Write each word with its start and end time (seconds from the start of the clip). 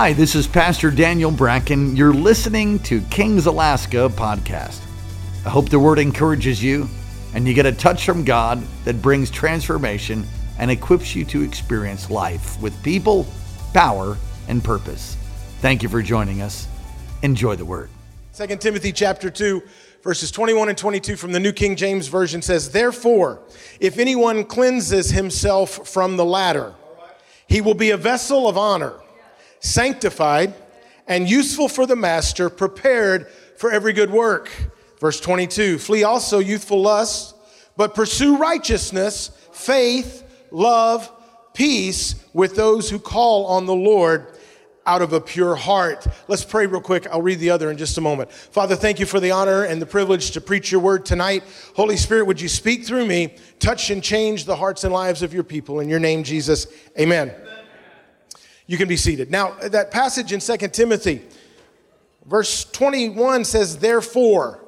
Hi, 0.00 0.12
this 0.12 0.36
is 0.36 0.46
Pastor 0.46 0.92
Daniel 0.92 1.32
Bracken. 1.32 1.96
You're 1.96 2.14
listening 2.14 2.78
to 2.84 3.00
Kings 3.10 3.46
Alaska 3.46 4.08
podcast. 4.08 4.80
I 5.44 5.48
hope 5.48 5.70
the 5.70 5.80
word 5.80 5.98
encourages 5.98 6.62
you 6.62 6.88
and 7.34 7.48
you 7.48 7.52
get 7.52 7.66
a 7.66 7.72
touch 7.72 8.06
from 8.06 8.22
God 8.22 8.62
that 8.84 9.02
brings 9.02 9.28
transformation 9.28 10.24
and 10.56 10.70
equips 10.70 11.16
you 11.16 11.24
to 11.24 11.42
experience 11.42 12.10
life 12.10 12.62
with 12.62 12.80
people, 12.84 13.26
power, 13.74 14.16
and 14.46 14.62
purpose. 14.62 15.16
Thank 15.62 15.82
you 15.82 15.88
for 15.88 16.00
joining 16.00 16.42
us. 16.42 16.68
Enjoy 17.22 17.56
the 17.56 17.64
word. 17.64 17.90
2 18.34 18.46
Timothy 18.58 18.92
chapter 18.92 19.30
2 19.30 19.60
verses 20.04 20.30
21 20.30 20.68
and 20.68 20.78
22 20.78 21.16
from 21.16 21.32
the 21.32 21.40
New 21.40 21.52
King 21.52 21.74
James 21.74 22.06
version 22.06 22.40
says, 22.40 22.70
"Therefore, 22.70 23.40
if 23.80 23.98
anyone 23.98 24.44
cleanses 24.44 25.10
himself 25.10 25.88
from 25.88 26.16
the 26.16 26.24
latter, 26.24 26.74
he 27.48 27.60
will 27.60 27.74
be 27.74 27.90
a 27.90 27.96
vessel 27.96 28.46
of 28.46 28.56
honor, 28.56 28.92
sanctified 29.60 30.54
and 31.06 31.28
useful 31.28 31.68
for 31.68 31.86
the 31.86 31.96
master, 31.96 32.50
prepared 32.50 33.26
for 33.56 33.70
every 33.70 33.92
good 33.92 34.10
work." 34.10 34.50
Verse 35.00 35.20
22, 35.20 35.78
"Flee 35.78 36.02
also 36.02 36.38
youthful 36.38 36.82
lusts, 36.82 37.34
but 37.76 37.94
pursue 37.94 38.36
righteousness, 38.36 39.30
faith, 39.52 40.22
love, 40.50 41.10
peace 41.54 42.14
with 42.32 42.56
those 42.56 42.90
who 42.90 42.98
call 42.98 43.46
on 43.46 43.66
the 43.66 43.74
Lord 43.74 44.26
out 44.86 45.02
of 45.02 45.12
a 45.12 45.20
pure 45.20 45.54
heart. 45.54 46.06
Let's 46.28 46.44
pray 46.44 46.66
real 46.66 46.80
quick. 46.80 47.06
I'll 47.10 47.20
read 47.20 47.40
the 47.40 47.50
other 47.50 47.70
in 47.70 47.76
just 47.76 47.98
a 47.98 48.00
moment. 48.00 48.32
Father, 48.32 48.74
thank 48.74 48.98
you 48.98 49.06
for 49.06 49.20
the 49.20 49.30
honor 49.30 49.64
and 49.64 49.82
the 49.82 49.86
privilege 49.86 50.30
to 50.30 50.40
preach 50.40 50.72
your 50.72 50.80
word 50.80 51.04
tonight. 51.04 51.42
Holy 51.74 51.96
Spirit, 51.98 52.26
would 52.26 52.40
you 52.40 52.48
speak 52.48 52.86
through 52.86 53.04
me, 53.04 53.34
touch 53.60 53.90
and 53.90 54.02
change 54.02 54.46
the 54.46 54.56
hearts 54.56 54.84
and 54.84 54.92
lives 54.92 55.22
of 55.22 55.34
your 55.34 55.44
people? 55.44 55.80
In 55.80 55.90
your 55.90 56.00
name, 56.00 56.24
Jesus, 56.24 56.66
amen. 56.98 57.32
You 58.68 58.76
can 58.76 58.86
be 58.86 58.98
seated. 58.98 59.30
Now, 59.30 59.52
that 59.62 59.90
passage 59.90 60.30
in 60.30 60.40
2 60.40 60.68
Timothy, 60.68 61.22
verse 62.26 62.66
21 62.66 63.46
says, 63.46 63.78
Therefore, 63.78 64.62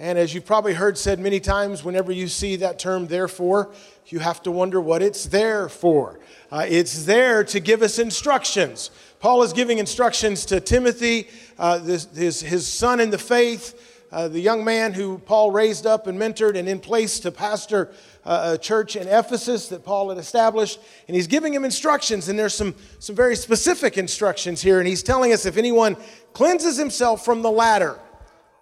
and 0.00 0.18
as 0.18 0.34
you've 0.34 0.44
probably 0.44 0.74
heard 0.74 0.98
said 0.98 1.20
many 1.20 1.38
times, 1.38 1.84
whenever 1.84 2.10
you 2.10 2.26
see 2.26 2.56
that 2.56 2.80
term, 2.80 3.06
therefore, 3.06 3.70
you 4.06 4.18
have 4.18 4.42
to 4.42 4.50
wonder 4.50 4.80
what 4.80 5.02
it's 5.02 5.26
there 5.26 5.68
for. 5.68 6.18
Uh, 6.50 6.66
it's 6.68 7.04
there 7.04 7.44
to 7.44 7.60
give 7.60 7.82
us 7.82 8.00
instructions. 8.00 8.90
Paul 9.20 9.44
is 9.44 9.52
giving 9.52 9.78
instructions 9.78 10.44
to 10.46 10.58
Timothy, 10.58 11.28
uh, 11.56 11.78
this, 11.78 12.08
his, 12.12 12.40
his 12.40 12.66
son 12.66 12.98
in 12.98 13.10
the 13.10 13.18
faith, 13.18 14.02
uh, 14.10 14.26
the 14.26 14.40
young 14.40 14.64
man 14.64 14.92
who 14.92 15.18
Paul 15.18 15.52
raised 15.52 15.86
up 15.86 16.08
and 16.08 16.18
mentored 16.18 16.56
and 16.56 16.68
in 16.68 16.80
place 16.80 17.20
to 17.20 17.30
pastor 17.30 17.92
a 18.24 18.58
church 18.58 18.96
in 18.96 19.06
Ephesus 19.08 19.68
that 19.68 19.84
Paul 19.84 20.08
had 20.08 20.18
established. 20.18 20.80
And 21.08 21.14
he's 21.14 21.26
giving 21.26 21.52
him 21.52 21.64
instructions, 21.64 22.28
and 22.28 22.38
there's 22.38 22.54
some, 22.54 22.74
some 22.98 23.14
very 23.14 23.36
specific 23.36 23.98
instructions 23.98 24.62
here. 24.62 24.78
And 24.78 24.88
he's 24.88 25.02
telling 25.02 25.32
us 25.32 25.46
if 25.46 25.56
anyone 25.56 25.96
cleanses 26.32 26.76
himself 26.76 27.24
from 27.24 27.42
the 27.42 27.50
latter, 27.50 27.98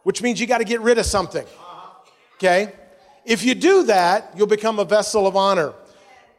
which 0.02 0.22
means 0.22 0.40
you 0.40 0.46
got 0.46 0.58
to 0.58 0.64
get 0.64 0.80
rid 0.80 0.98
of 0.98 1.06
something. 1.06 1.46
Okay? 2.34 2.72
If 3.24 3.44
you 3.44 3.54
do 3.54 3.84
that, 3.84 4.32
you'll 4.36 4.48
become 4.48 4.78
a 4.78 4.84
vessel 4.84 5.26
of 5.26 5.36
honor. 5.36 5.74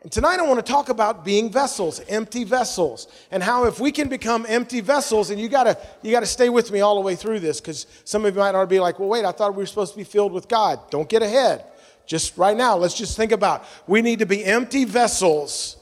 And 0.01 0.11
tonight 0.11 0.37
I 0.37 0.41
want 0.41 0.63
to 0.63 0.69
talk 0.69 0.89
about 0.89 1.23
being 1.23 1.49
vessels, 1.49 2.01
empty 2.09 2.43
vessels, 2.43 3.07
and 3.31 3.41
how 3.41 3.63
if 3.63 3.79
we 3.79 3.89
can 3.89 4.09
become 4.09 4.45
empty 4.49 4.81
vessels, 4.81 5.29
and 5.29 5.39
you 5.39 5.47
gotta 5.47 5.77
you 6.01 6.11
gotta 6.11 6.25
stay 6.25 6.49
with 6.49 6.71
me 6.71 6.81
all 6.81 6.95
the 6.95 7.01
way 7.01 7.15
through 7.15 7.39
this, 7.39 7.61
because 7.61 7.87
some 8.03 8.25
of 8.25 8.35
you 8.35 8.39
might 8.41 8.53
already 8.53 8.69
be 8.69 8.79
like, 8.81 8.99
well, 8.99 9.07
wait, 9.07 9.23
I 9.23 9.31
thought 9.31 9.55
we 9.55 9.63
were 9.63 9.65
supposed 9.65 9.93
to 9.93 9.97
be 9.97 10.03
filled 10.03 10.33
with 10.33 10.49
God. 10.49 10.91
Don't 10.91 11.07
get 11.07 11.21
ahead. 11.21 11.63
Just 12.05 12.37
right 12.37 12.55
now, 12.55 12.75
let's 12.75 12.95
just 12.95 13.15
think 13.15 13.31
about 13.31 13.65
we 13.87 14.01
need 14.01 14.19
to 14.19 14.25
be 14.25 14.43
empty 14.43 14.85
vessels 14.85 15.77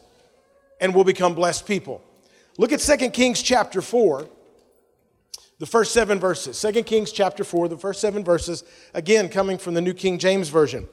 and 0.79 0.93
we'll 0.93 1.03
become 1.03 1.35
blessed 1.35 1.65
people. 1.65 2.01
Look 2.57 2.71
at 2.71 2.79
2 2.79 3.09
Kings 3.09 3.41
chapter 3.41 3.81
4, 3.81 4.27
the 5.59 5.65
first 5.65 5.93
seven 5.93 6.19
verses. 6.19 6.59
2 6.59 6.83
Kings 6.83 7.11
chapter 7.11 7.43
4, 7.43 7.69
the 7.69 7.77
first 7.77 8.01
seven 8.01 8.23
verses, 8.23 8.63
again 8.93 9.29
coming 9.29 9.57
from 9.57 9.73
the 9.73 9.81
New 9.81 9.93
King 9.93 10.17
James 10.17 10.49
Version. 10.49 10.87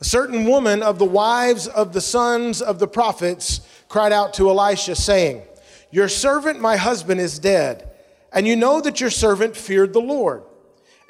A 0.00 0.04
certain 0.04 0.46
woman 0.46 0.82
of 0.82 0.98
the 0.98 1.04
wives 1.04 1.68
of 1.68 1.92
the 1.92 2.00
sons 2.00 2.60
of 2.60 2.78
the 2.78 2.88
prophets 2.88 3.60
cried 3.88 4.12
out 4.12 4.34
to 4.34 4.48
Elisha, 4.48 4.96
saying, 4.96 5.42
Your 5.90 6.08
servant, 6.08 6.60
my 6.60 6.76
husband, 6.76 7.20
is 7.20 7.38
dead, 7.38 7.88
and 8.32 8.48
you 8.48 8.56
know 8.56 8.80
that 8.80 9.00
your 9.00 9.10
servant 9.10 9.56
feared 9.56 9.92
the 9.92 10.00
Lord. 10.00 10.42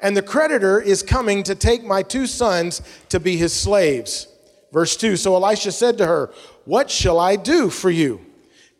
And 0.03 0.15
the 0.15 0.21
creditor 0.21 0.79
is 0.79 1.01
coming 1.01 1.41
to 1.43 1.55
take 1.55 1.83
my 1.83 2.03
two 2.03 2.27
sons 2.27 2.81
to 3.09 3.19
be 3.19 3.37
his 3.37 3.53
slaves. 3.53 4.27
Verse 4.71 4.95
2 4.95 5.17
So 5.17 5.35
Elisha 5.35 5.71
said 5.71 5.97
to 5.97 6.05
her, 6.05 6.31
What 6.65 6.91
shall 6.91 7.19
I 7.19 7.37
do 7.37 7.71
for 7.71 7.89
you? 7.89 8.23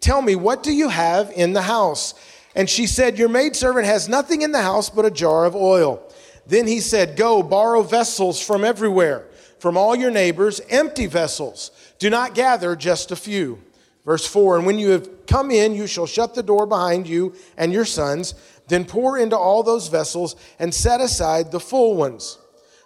Tell 0.01 0.21
me, 0.21 0.35
what 0.35 0.61
do 0.61 0.71
you 0.71 0.89
have 0.89 1.31
in 1.31 1.53
the 1.53 1.61
house? 1.61 2.13
And 2.55 2.69
she 2.69 2.85
said, 2.85 3.17
Your 3.17 3.29
maidservant 3.29 3.85
has 3.85 4.07
nothing 4.09 4.43
in 4.43 4.51
the 4.51 4.61
house 4.61 4.89
but 4.89 5.05
a 5.05 5.11
jar 5.11 5.45
of 5.45 5.55
oil. 5.55 6.03
Then 6.45 6.67
he 6.67 6.81
said, 6.81 7.15
Go, 7.15 7.41
borrow 7.41 7.81
vessels 7.81 8.39
from 8.39 8.63
everywhere 8.63 9.25
from 9.63 9.77
all 9.77 9.95
your 9.95 10.11
neighbors 10.11 10.59
empty 10.69 11.05
vessels. 11.05 11.71
Do 11.97 12.09
not 12.09 12.35
gather 12.35 12.75
just 12.75 13.13
a 13.13 13.15
few. 13.15 13.63
Verse 14.03 14.27
4 14.27 14.57
And 14.57 14.65
when 14.65 14.77
you 14.77 14.89
have 14.89 15.25
come 15.25 15.51
in, 15.51 15.73
you 15.73 15.87
shall 15.87 16.05
shut 16.05 16.35
the 16.35 16.43
door 16.43 16.65
behind 16.65 17.07
you 17.07 17.33
and 17.55 17.71
your 17.71 17.85
sons, 17.85 18.35
then 18.67 18.85
pour 18.85 19.17
into 19.17 19.37
all 19.37 19.63
those 19.63 19.87
vessels 19.87 20.35
and 20.59 20.73
set 20.73 21.01
aside 21.01 21.51
the 21.51 21.59
full 21.59 21.95
ones. 21.95 22.37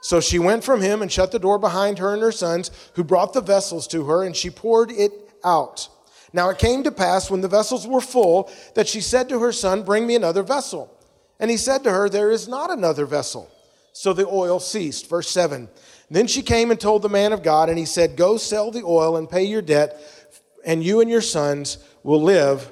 So 0.01 0.19
she 0.19 0.39
went 0.39 0.63
from 0.63 0.81
him 0.81 1.01
and 1.01 1.11
shut 1.11 1.31
the 1.31 1.39
door 1.39 1.59
behind 1.59 1.99
her 1.99 2.13
and 2.13 2.21
her 2.21 2.31
sons, 2.31 2.71
who 2.93 3.03
brought 3.03 3.33
the 3.33 3.41
vessels 3.41 3.87
to 3.87 4.05
her, 4.05 4.23
and 4.23 4.35
she 4.35 4.49
poured 4.49 4.91
it 4.91 5.11
out. 5.43 5.89
Now 6.33 6.49
it 6.49 6.59
came 6.59 6.83
to 6.83 6.91
pass 6.91 7.29
when 7.29 7.41
the 7.41 7.47
vessels 7.47 7.87
were 7.87 8.01
full 8.01 8.49
that 8.75 8.87
she 8.87 9.01
said 9.01 9.29
to 9.29 9.39
her 9.39 9.51
son, 9.51 9.83
Bring 9.83 10.05
me 10.07 10.15
another 10.15 10.43
vessel. 10.43 10.93
And 11.39 11.51
he 11.51 11.57
said 11.57 11.83
to 11.83 11.91
her, 11.91 12.09
There 12.09 12.31
is 12.31 12.47
not 12.47 12.71
another 12.71 13.05
vessel. 13.05 13.49
So 13.93 14.13
the 14.13 14.27
oil 14.27 14.59
ceased. 14.59 15.09
Verse 15.09 15.29
7. 15.29 15.67
Then 16.09 16.27
she 16.27 16.41
came 16.41 16.71
and 16.71 16.79
told 16.79 17.01
the 17.01 17.09
man 17.09 17.33
of 17.33 17.43
God, 17.43 17.69
and 17.69 17.77
he 17.77 17.85
said, 17.85 18.15
Go 18.15 18.37
sell 18.37 18.71
the 18.71 18.83
oil 18.83 19.17
and 19.17 19.29
pay 19.29 19.43
your 19.43 19.61
debt, 19.61 19.99
and 20.65 20.83
you 20.83 21.01
and 21.01 21.09
your 21.09 21.21
sons 21.21 21.79
will 22.03 22.21
live 22.21 22.71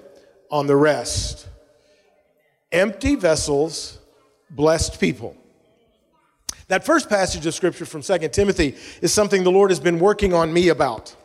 on 0.49 0.67
the 0.67 0.75
rest. 0.75 1.44
Empty 2.75 3.15
vessels, 3.15 3.99
blessed 4.49 4.99
people. 4.99 5.37
That 6.67 6.85
first 6.85 7.07
passage 7.07 7.45
of 7.45 7.53
scripture 7.53 7.85
from 7.85 8.01
2 8.01 8.17
Timothy 8.33 8.75
is 9.01 9.13
something 9.13 9.45
the 9.45 9.51
Lord 9.51 9.71
has 9.71 9.79
been 9.79 9.97
working 9.97 10.33
on 10.33 10.51
me 10.51 10.67
about. 10.67 11.15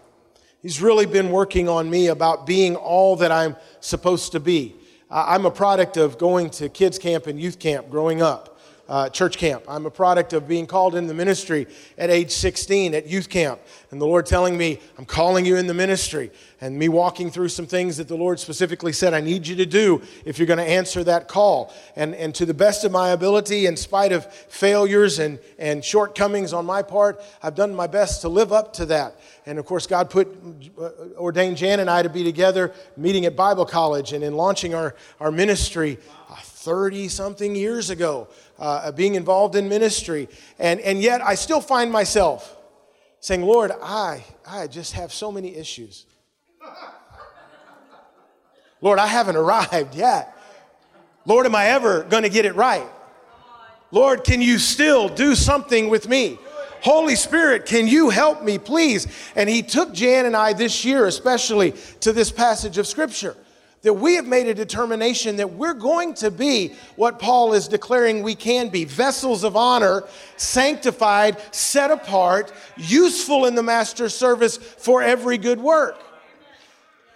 He's 0.63 0.81
really 0.81 1.07
been 1.07 1.33
working 1.33 1.69
on 1.69 1.91
me 1.91 2.07
about 2.07 2.47
being 2.47 2.77
all 2.77 3.17
that 3.17 3.33
I'm 3.33 3.57
supposed 3.81 4.31
to 4.31 4.39
be. 4.39 4.77
I'm 5.11 5.45
a 5.45 5.51
product 5.51 5.97
of 5.97 6.19
going 6.19 6.51
to 6.51 6.69
kids' 6.69 7.01
camp 7.01 7.27
and 7.27 7.41
youth 7.41 7.59
camp 7.59 7.91
growing 7.91 8.23
up 8.23 8.60
uh, 8.91 9.09
church 9.09 9.39
camp. 9.39 9.63
I'm 9.69 9.87
a 9.87 9.91
product 9.91 10.33
of 10.33 10.49
being 10.49 10.67
called 10.67 10.97
in 10.97 11.07
the 11.07 11.15
ministry 11.15 11.69
at 11.97 12.11
age 12.11 12.33
16 12.33 12.93
at 12.93 13.07
youth 13.07 13.29
camp. 13.29 13.61
And 13.93 14.01
the 14.01 14.05
Lord 14.05 14.27
telling 14.27 14.59
me, 14.59 14.81
I'm 14.99 15.05
calling 15.05 15.47
you 15.47 15.57
in 15.57 15.69
the 15.69 15.75
ministry. 15.75 16.33
And 16.61 16.77
me 16.77 16.89
walking 16.89 17.31
through 17.31 17.51
some 17.51 17.67
things 17.67 17.97
that 17.99 18.09
the 18.09 18.17
Lord 18.17 18.41
specifically 18.41 18.93
said, 18.93 19.15
I 19.15 19.21
need 19.21 19.47
you 19.47 19.55
to 19.57 19.65
do 19.65 20.03
if 20.25 20.39
you're 20.39 20.47
going 20.47 20.59
to 20.59 20.69
answer 20.69 21.05
that 21.05 21.29
call. 21.29 21.73
And, 21.95 22.17
and 22.17 22.35
to 22.35 22.45
the 22.45 22.53
best 22.53 22.85
of 22.85 22.91
my 22.91 23.11
ability, 23.11 23.67
in 23.67 23.77
spite 23.77 24.11
of 24.11 24.27
failures 24.27 25.21
and, 25.21 25.39
and 25.57 25.85
shortcomings 25.85 26.53
on 26.53 26.67
my 26.67 26.83
part, 26.83 27.23
I've 27.45 27.55
done 27.55 27.73
my 27.73 27.87
best 27.87 28.23
to 28.23 28.29
live 28.29 28.53
up 28.53 28.73
to 28.75 28.87
that. 28.87 29.21
And 29.47 29.61
of 29.61 29.67
course, 29.67 29.87
God 29.87 30.11
put 30.11 30.37
uh, 30.77 30.91
ordained 31.17 31.57
Jan 31.57 31.79
and 31.79 31.89
I 31.89 32.03
to 32.03 32.09
be 32.09 32.25
together, 32.25 32.75
meeting 32.97 33.25
at 33.25 33.37
Bible 33.37 33.65
college 33.65 34.13
and 34.13 34.25
in 34.25 34.35
launching 34.35 34.75
our, 34.75 34.97
our 35.21 35.31
ministry 35.31 35.99
30 36.61 37.09
something 37.09 37.57
years 37.57 37.89
ago 37.89 38.29
uh, 38.61 38.93
being 38.93 39.15
involved 39.15 39.57
in 39.57 39.69
ministry. 39.69 40.29
And, 40.59 40.79
and 40.81 41.03
yet 41.03 41.23
I 41.23 41.35
still 41.35 41.61
find 41.61 41.91
myself 41.91 42.57
saying, 43.19 43.43
Lord, 43.43 43.73
I, 43.83 44.25
I 44.47 44.67
just 44.67 44.93
have 44.93 45.13
so 45.13 45.33
many 45.33 45.57
issues. 45.57 46.07
Lord, 48.81 48.99
I 48.99 49.07
haven't 49.07 49.37
arrived 49.37 49.95
yet. 49.95 50.37
Lord, 51.27 51.47
am 51.47 51.55
I 51.55 51.67
ever 51.67 52.05
going 52.05 52.23
to 52.23 52.29
get 52.29 52.45
it 52.45 52.55
right? 52.55 52.89
Lord, 53.91 54.25
can 54.25 54.41
you 54.41 54.59
still 54.59 55.09
do 55.09 55.35
something 55.35 55.89
with 55.89 56.09
me? 56.09 56.39
Holy 56.83 57.17
Spirit, 57.17 57.67
can 57.67 57.87
you 57.87 58.09
help 58.09 58.43
me, 58.43 58.57
please? 58.57 59.07
And 59.37 59.51
he 59.51 59.63
took 59.63 59.93
Jan 59.93 60.25
and 60.25 60.37
I 60.37 60.55
this 60.55 60.85
year, 60.85 61.07
especially 61.07 61.75
to 62.01 62.13
this 62.13 62.31
passage 62.31 62.79
of 62.79 62.87
Scripture 62.87 63.37
that 63.83 63.95
we 63.95 64.17
have 64.17 64.27
made 64.27 64.47
a 64.47 64.55
determination 64.55 65.37
that 65.37 65.53
we're 65.53 65.75
going 65.75 66.13
to 66.15 66.31
be 66.31 66.75
what 66.97 67.19
Paul 67.19 67.55
is 67.55 67.67
declaring 67.67 68.23
we 68.23 68.35
can 68.35 68.69
be 68.69 68.85
vessels 68.85 69.43
of 69.43 69.57
honor, 69.57 70.05
sanctified, 70.37 71.41
set 71.55 71.91
apart, 71.91 72.53
useful 72.77 73.47
in 73.47 73.55
the 73.55 73.63
master's 73.63 74.15
service 74.15 74.57
for 74.57 75.03
every 75.03 75.39
good 75.39 75.61
work. 75.61 76.03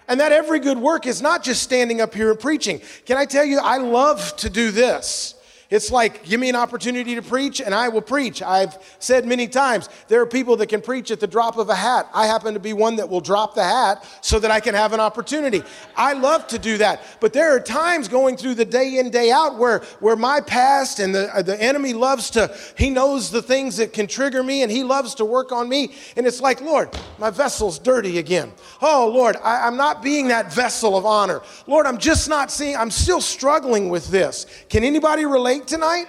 And 0.08 0.20
that 0.20 0.32
every 0.32 0.58
good 0.58 0.78
work 0.78 1.06
is 1.06 1.22
not 1.22 1.42
just 1.42 1.62
standing 1.62 2.00
up 2.00 2.14
here 2.14 2.30
and 2.30 2.40
preaching. 2.40 2.80
Can 3.06 3.16
I 3.16 3.24
tell 3.24 3.44
you, 3.44 3.58
I 3.58 3.78
love 3.78 4.34
to 4.36 4.50
do 4.50 4.70
this. 4.70 5.34
It's 5.74 5.90
like, 5.90 6.24
give 6.24 6.38
me 6.38 6.48
an 6.48 6.54
opportunity 6.54 7.16
to 7.16 7.22
preach 7.22 7.60
and 7.60 7.74
I 7.74 7.88
will 7.88 8.00
preach. 8.00 8.42
I've 8.42 8.78
said 9.00 9.26
many 9.26 9.48
times, 9.48 9.88
there 10.06 10.20
are 10.20 10.26
people 10.26 10.54
that 10.58 10.68
can 10.68 10.80
preach 10.80 11.10
at 11.10 11.18
the 11.18 11.26
drop 11.26 11.56
of 11.56 11.68
a 11.68 11.74
hat. 11.74 12.08
I 12.14 12.28
happen 12.28 12.54
to 12.54 12.60
be 12.60 12.72
one 12.72 12.94
that 12.94 13.08
will 13.08 13.20
drop 13.20 13.56
the 13.56 13.64
hat 13.64 14.06
so 14.20 14.38
that 14.38 14.52
I 14.52 14.60
can 14.60 14.76
have 14.76 14.92
an 14.92 15.00
opportunity. 15.00 15.64
I 15.96 16.12
love 16.12 16.46
to 16.46 16.60
do 16.60 16.78
that. 16.78 17.02
But 17.18 17.32
there 17.32 17.56
are 17.56 17.58
times 17.58 18.06
going 18.06 18.36
through 18.36 18.54
the 18.54 18.64
day 18.64 18.98
in, 18.98 19.10
day 19.10 19.32
out 19.32 19.58
where, 19.58 19.80
where 19.98 20.14
my 20.14 20.40
past 20.40 21.00
and 21.00 21.12
the, 21.12 21.34
uh, 21.34 21.42
the 21.42 21.60
enemy 21.60 21.92
loves 21.92 22.30
to, 22.30 22.56
he 22.78 22.88
knows 22.88 23.32
the 23.32 23.42
things 23.42 23.76
that 23.78 23.92
can 23.92 24.06
trigger 24.06 24.44
me 24.44 24.62
and 24.62 24.70
he 24.70 24.84
loves 24.84 25.16
to 25.16 25.24
work 25.24 25.50
on 25.50 25.68
me. 25.68 25.92
And 26.16 26.24
it's 26.24 26.40
like, 26.40 26.60
Lord, 26.60 26.96
my 27.18 27.30
vessel's 27.30 27.80
dirty 27.80 28.18
again. 28.18 28.52
Oh, 28.80 29.10
Lord, 29.12 29.34
I, 29.42 29.66
I'm 29.66 29.76
not 29.76 30.04
being 30.04 30.28
that 30.28 30.52
vessel 30.52 30.96
of 30.96 31.04
honor. 31.04 31.42
Lord, 31.66 31.86
I'm 31.86 31.98
just 31.98 32.28
not 32.28 32.52
seeing, 32.52 32.76
I'm 32.76 32.92
still 32.92 33.20
struggling 33.20 33.88
with 33.88 34.06
this. 34.06 34.46
Can 34.68 34.84
anybody 34.84 35.26
relate? 35.26 35.63
Tonight? 35.66 36.06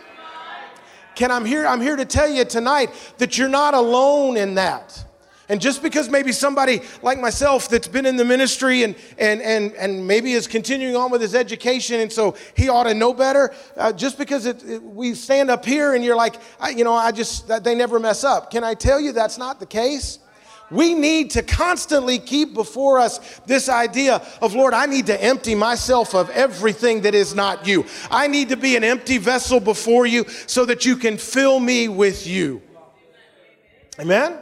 Can 1.15 1.31
I'm 1.31 1.45
here 1.45 1.65
I'm 1.65 1.81
here 1.81 1.95
to 1.95 2.05
tell 2.05 2.29
you 2.29 2.45
tonight 2.45 2.91
that 3.17 3.37
you're 3.37 3.49
not 3.49 3.73
alone 3.73 4.37
in 4.37 4.55
that. 4.55 5.05
And 5.47 5.61
just 5.61 5.83
because 5.83 6.09
maybe 6.09 6.31
somebody 6.31 6.81
like 7.03 7.19
myself 7.19 7.69
that's 7.69 7.87
been 7.87 8.07
in 8.07 8.15
the 8.15 8.25
ministry 8.25 8.81
and, 8.81 8.95
and, 9.19 9.41
and, 9.41 9.73
and 9.73 10.07
maybe 10.07 10.33
is 10.33 10.47
continuing 10.47 10.95
on 10.95 11.11
with 11.11 11.21
his 11.21 11.35
education 11.35 11.99
and 11.99 12.11
so 12.11 12.35
he 12.55 12.67
ought 12.67 12.85
to 12.85 12.95
know 12.95 13.13
better, 13.13 13.53
uh, 13.77 13.93
just 13.93 14.17
because 14.17 14.47
it, 14.47 14.63
it, 14.67 14.81
we 14.81 15.13
stand 15.13 15.51
up 15.51 15.63
here 15.63 15.93
and 15.93 16.03
you're 16.03 16.15
like, 16.15 16.37
you 16.75 16.83
know, 16.83 16.93
I 16.93 17.11
just, 17.11 17.47
they 17.63 17.75
never 17.75 17.99
mess 17.99 18.23
up. 18.23 18.49
Can 18.49 18.63
I 18.63 18.73
tell 18.73 18.99
you 18.99 19.11
that's 19.11 19.37
not 19.37 19.59
the 19.59 19.67
case? 19.67 20.17
We 20.71 20.93
need 20.93 21.31
to 21.31 21.43
constantly 21.43 22.17
keep 22.17 22.53
before 22.53 22.99
us 22.99 23.39
this 23.45 23.69
idea 23.69 24.21
of, 24.41 24.55
Lord, 24.55 24.73
I 24.73 24.87
need 24.87 25.05
to 25.07 25.23
empty 25.23 25.53
myself 25.55 26.15
of 26.15 26.29
everything 26.31 27.01
that 27.01 27.13
is 27.13 27.35
not 27.35 27.67
you. 27.67 27.85
I 28.09 28.27
need 28.27 28.49
to 28.49 28.57
be 28.57 28.75
an 28.75 28.83
empty 28.83 29.17
vessel 29.17 29.59
before 29.59 30.05
you 30.05 30.25
so 30.47 30.65
that 30.65 30.85
you 30.85 30.95
can 30.95 31.17
fill 31.17 31.59
me 31.59 31.87
with 31.87 32.25
you. 32.25 32.61
Amen? 33.99 34.39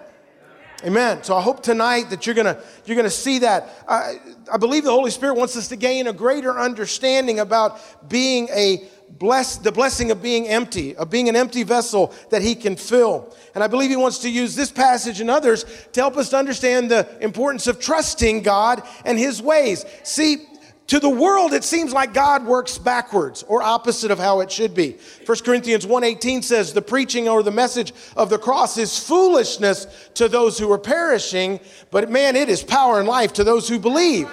Amen. 0.83 1.23
So 1.23 1.35
I 1.35 1.41
hope 1.41 1.63
tonight 1.63 2.09
that 2.09 2.25
you're 2.25 2.35
gonna 2.35 2.61
you're 2.85 2.97
gonna 2.97 3.09
see 3.09 3.39
that. 3.39 3.69
I, 3.87 4.15
I 4.51 4.57
believe 4.57 4.83
the 4.83 4.91
Holy 4.91 5.11
Spirit 5.11 5.35
wants 5.35 5.55
us 5.55 5.69
to 5.69 5.77
gain 5.77 6.07
a 6.07 6.13
greater 6.13 6.59
understanding 6.59 7.39
about 7.39 7.79
being 8.09 8.49
a 8.49 8.83
bless 9.09 9.57
the 9.57 9.71
blessing 9.71 10.11
of 10.11 10.21
being 10.21 10.47
empty, 10.47 10.95
of 10.95 11.09
being 11.09 11.29
an 11.29 11.35
empty 11.35 11.63
vessel 11.63 12.13
that 12.29 12.41
he 12.41 12.55
can 12.55 12.75
fill. 12.75 13.33
And 13.55 13.63
I 13.63 13.67
believe 13.67 13.89
he 13.89 13.95
wants 13.95 14.19
to 14.19 14.29
use 14.29 14.55
this 14.55 14.71
passage 14.71 15.21
and 15.21 15.29
others 15.29 15.65
to 15.93 16.01
help 16.01 16.17
us 16.17 16.29
to 16.29 16.37
understand 16.37 16.89
the 16.89 17.07
importance 17.21 17.67
of 17.67 17.79
trusting 17.79 18.41
God 18.41 18.83
and 19.05 19.17
his 19.17 19.41
ways. 19.41 19.85
See, 20.03 20.47
to 20.87 20.99
the 20.99 21.09
world 21.09 21.53
it 21.53 21.63
seems 21.63 21.93
like 21.93 22.13
God 22.13 22.45
works 22.45 22.77
backwards 22.77 23.43
or 23.47 23.61
opposite 23.61 24.11
of 24.11 24.19
how 24.19 24.41
it 24.41 24.51
should 24.51 24.75
be. 24.75 24.97
1 25.25 25.37
Corinthians 25.45 25.85
1:18 25.85 26.43
says 26.43 26.73
the 26.73 26.81
preaching 26.81 27.29
or 27.29 27.41
the 27.41 27.51
message 27.51 27.93
of 28.17 28.29
the 28.29 28.37
cross 28.37 28.77
is 28.77 28.99
foolishness 28.99 29.87
to 30.15 30.27
those 30.27 30.59
who 30.59 30.71
are 30.71 30.77
perishing, 30.77 31.59
but 31.89 32.11
man 32.11 32.35
it 32.35 32.49
is 32.49 32.63
power 32.63 32.99
and 32.99 33.07
life 33.07 33.33
to 33.33 33.43
those 33.43 33.69
who 33.69 33.79
believe. 33.79 34.29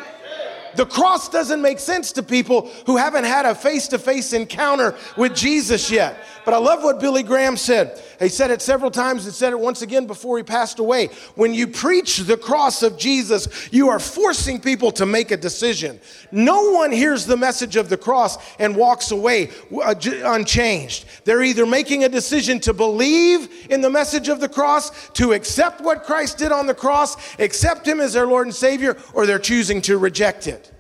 The 0.77 0.87
cross 0.87 1.29
doesn't 1.29 1.61
make 1.61 1.79
sense 1.79 2.13
to 2.13 2.23
people 2.23 2.71
who 2.87 2.97
haven't 2.97 3.25
had 3.25 3.47
a 3.47 3.55
face 3.55 3.89
to 3.89 3.99
face 3.99 4.33
encounter 4.33 4.97
with 5.17 5.35
Jesus 5.35 5.91
yet. 5.91 6.25
But 6.51 6.57
I 6.57 6.67
love 6.67 6.83
what 6.83 6.99
Billy 6.99 7.23
Graham 7.23 7.57
said. 7.57 8.03
He 8.19 8.29
said 8.29 8.51
it 8.51 8.61
several 8.61 8.91
times 8.91 9.25
and 9.25 9.33
said 9.33 9.53
it 9.53 9.61
once 9.61 9.83
again 9.83 10.09
before 10.09 10.37
he 10.37 10.43
passed 10.43 10.81
away. 10.81 11.07
When 11.37 11.55
you 11.55 11.69
preach 11.69 12.17
the 12.17 12.37
cross 12.37 12.83
of 12.83 12.99
Jesus, 12.99 13.69
you 13.71 13.89
are 13.89 14.01
forcing 14.01 14.61
people 14.61 14.91
to 14.91 15.07
make 15.07 15.31
a 15.31 15.37
decision. 15.37 16.01
No 16.33 16.73
one 16.73 16.91
hears 16.91 17.25
the 17.25 17.37
message 17.37 17.77
of 17.77 17.89
the 17.89 17.97
cross 17.97 18.37
and 18.59 18.75
walks 18.75 19.13
away 19.13 19.51
uh, 19.81 19.95
unchanged. 20.25 21.05
They're 21.25 21.45
either 21.45 21.67
making 21.67 22.03
a 22.03 22.09
decision 22.09 22.59
to 22.63 22.73
believe 22.73 23.69
in 23.71 23.81
the 23.81 23.89
message 23.89 24.29
of 24.29 24.41
the 24.41 24.49
cross, 24.49 25.09
to 25.11 25.35
accept 25.35 25.81
what 25.81 26.03
Christ 26.03 26.39
did 26.39 26.51
on 26.51 26.67
the 26.67 26.75
cross, 26.75 27.39
accept 27.39 27.87
Him 27.87 28.01
as 28.01 28.15
their 28.15 28.27
Lord 28.27 28.49
and 28.49 28.55
Savior, 28.57 28.97
or 29.15 29.25
they're 29.25 29.39
choosing 29.39 29.81
to 29.83 29.99
reject 29.99 30.49
it. 30.49 30.73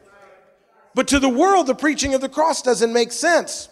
But 0.96 1.06
to 1.06 1.20
the 1.20 1.28
world, 1.28 1.68
the 1.68 1.76
preaching 1.76 2.14
of 2.14 2.20
the 2.20 2.28
cross 2.28 2.60
doesn't 2.60 2.92
make 2.92 3.12
sense. 3.12 3.68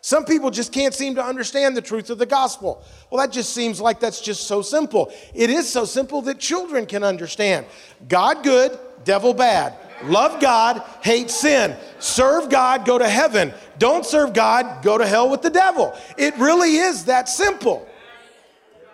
Some 0.00 0.24
people 0.24 0.50
just 0.50 0.72
can't 0.72 0.94
seem 0.94 1.16
to 1.16 1.24
understand 1.24 1.76
the 1.76 1.82
truth 1.82 2.08
of 2.10 2.18
the 2.18 2.26
gospel. 2.26 2.82
Well, 3.10 3.20
that 3.20 3.32
just 3.32 3.52
seems 3.52 3.80
like 3.80 4.00
that's 4.00 4.20
just 4.20 4.46
so 4.46 4.62
simple. 4.62 5.12
It 5.34 5.50
is 5.50 5.68
so 5.68 5.84
simple 5.84 6.22
that 6.22 6.38
children 6.38 6.86
can 6.86 7.02
understand. 7.02 7.66
God 8.08 8.44
good, 8.44 8.78
devil 9.04 9.34
bad. 9.34 9.74
Love 10.04 10.40
God, 10.40 10.82
hate 11.02 11.30
sin. 11.30 11.76
Serve 11.98 12.48
God, 12.48 12.86
go 12.86 12.98
to 12.98 13.08
heaven. 13.08 13.52
Don't 13.78 14.06
serve 14.06 14.32
God, 14.32 14.82
go 14.84 14.96
to 14.96 15.06
hell 15.06 15.28
with 15.28 15.42
the 15.42 15.50
devil. 15.50 15.92
It 16.16 16.36
really 16.38 16.76
is 16.76 17.06
that 17.06 17.28
simple. 17.28 17.86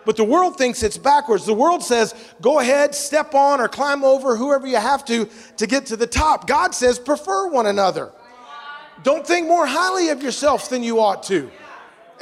But 0.05 0.17
the 0.17 0.23
world 0.23 0.57
thinks 0.57 0.83
it's 0.83 0.97
backwards. 0.97 1.45
The 1.45 1.53
world 1.53 1.83
says, 1.83 2.13
go 2.41 2.59
ahead, 2.59 2.93
step 2.93 3.33
on 3.33 3.59
or 3.59 3.67
climb 3.67 4.03
over 4.03 4.35
whoever 4.35 4.67
you 4.67 4.77
have 4.77 5.03
to 5.05 5.27
to 5.57 5.67
get 5.67 5.87
to 5.87 5.95
the 5.95 6.07
top. 6.07 6.47
God 6.47 6.75
says, 6.75 6.99
prefer 6.99 7.49
one 7.49 7.65
another. 7.65 8.11
Don't 9.03 9.25
think 9.25 9.47
more 9.47 9.65
highly 9.65 10.09
of 10.09 10.23
yourself 10.23 10.69
than 10.69 10.83
you 10.83 10.99
ought 10.99 11.23
to. 11.23 11.51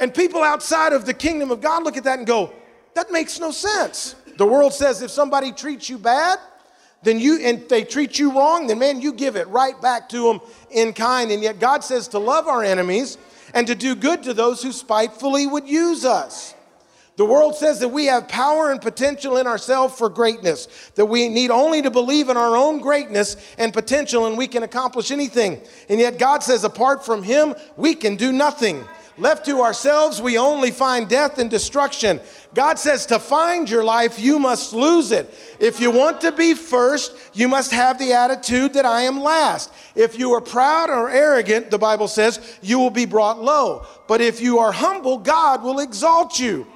And 0.00 0.12
people 0.12 0.42
outside 0.42 0.92
of 0.92 1.06
the 1.06 1.14
kingdom 1.14 1.50
of 1.50 1.60
God 1.60 1.84
look 1.84 1.96
at 1.96 2.04
that 2.04 2.18
and 2.18 2.26
go, 2.26 2.52
that 2.94 3.10
makes 3.10 3.38
no 3.38 3.50
sense. 3.50 4.16
The 4.36 4.46
world 4.46 4.72
says 4.72 5.02
if 5.02 5.10
somebody 5.10 5.52
treats 5.52 5.88
you 5.88 5.98
bad, 5.98 6.38
then 7.02 7.20
you 7.20 7.38
and 7.40 7.68
they 7.68 7.84
treat 7.84 8.18
you 8.18 8.32
wrong, 8.32 8.66
then 8.66 8.78
man, 8.78 9.00
you 9.00 9.12
give 9.12 9.36
it 9.36 9.46
right 9.48 9.80
back 9.80 10.08
to 10.08 10.22
them 10.24 10.40
in 10.70 10.92
kind. 10.92 11.30
And 11.30 11.42
yet 11.42 11.60
God 11.60 11.84
says 11.84 12.08
to 12.08 12.18
love 12.18 12.48
our 12.48 12.64
enemies 12.64 13.18
and 13.52 13.66
to 13.66 13.74
do 13.74 13.94
good 13.94 14.22
to 14.24 14.34
those 14.34 14.62
who 14.62 14.72
spitefully 14.72 15.46
would 15.46 15.68
use 15.68 16.04
us. 16.04 16.53
The 17.16 17.24
world 17.24 17.54
says 17.54 17.78
that 17.78 17.88
we 17.88 18.06
have 18.06 18.26
power 18.26 18.72
and 18.72 18.80
potential 18.80 19.36
in 19.36 19.46
ourselves 19.46 19.96
for 19.96 20.08
greatness, 20.08 20.66
that 20.96 21.06
we 21.06 21.28
need 21.28 21.52
only 21.52 21.80
to 21.82 21.90
believe 21.90 22.28
in 22.28 22.36
our 22.36 22.56
own 22.56 22.80
greatness 22.80 23.36
and 23.56 23.72
potential 23.72 24.26
and 24.26 24.36
we 24.36 24.48
can 24.48 24.64
accomplish 24.64 25.12
anything. 25.12 25.60
And 25.88 26.00
yet 26.00 26.18
God 26.18 26.42
says, 26.42 26.64
apart 26.64 27.06
from 27.06 27.22
Him, 27.22 27.54
we 27.76 27.94
can 27.94 28.16
do 28.16 28.32
nothing. 28.32 28.84
Left 29.16 29.46
to 29.46 29.60
ourselves, 29.60 30.20
we 30.20 30.38
only 30.38 30.72
find 30.72 31.08
death 31.08 31.38
and 31.38 31.48
destruction. 31.48 32.18
God 32.52 32.80
says 32.80 33.06
to 33.06 33.20
find 33.20 33.70
your 33.70 33.84
life, 33.84 34.18
you 34.18 34.40
must 34.40 34.72
lose 34.72 35.12
it. 35.12 35.32
If 35.60 35.78
you 35.78 35.92
want 35.92 36.20
to 36.22 36.32
be 36.32 36.54
first, 36.54 37.16
you 37.32 37.46
must 37.46 37.70
have 37.70 37.96
the 38.00 38.12
attitude 38.12 38.72
that 38.72 38.84
I 38.84 39.02
am 39.02 39.20
last. 39.20 39.72
If 39.94 40.18
you 40.18 40.32
are 40.32 40.40
proud 40.40 40.90
or 40.90 41.10
arrogant, 41.10 41.70
the 41.70 41.78
Bible 41.78 42.08
says, 42.08 42.58
you 42.60 42.80
will 42.80 42.90
be 42.90 43.06
brought 43.06 43.40
low. 43.40 43.86
But 44.08 44.20
if 44.20 44.40
you 44.40 44.58
are 44.58 44.72
humble, 44.72 45.18
God 45.18 45.62
will 45.62 45.78
exalt 45.78 46.40
you. 46.40 46.66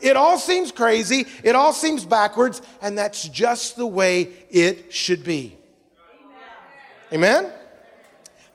It 0.00 0.16
all 0.16 0.38
seems 0.38 0.72
crazy, 0.72 1.26
it 1.42 1.54
all 1.54 1.72
seems 1.72 2.04
backwards, 2.04 2.62
and 2.80 2.96
that's 2.96 3.28
just 3.28 3.76
the 3.76 3.86
way 3.86 4.30
it 4.50 4.92
should 4.92 5.24
be. 5.24 5.56
Amen? 7.12 7.52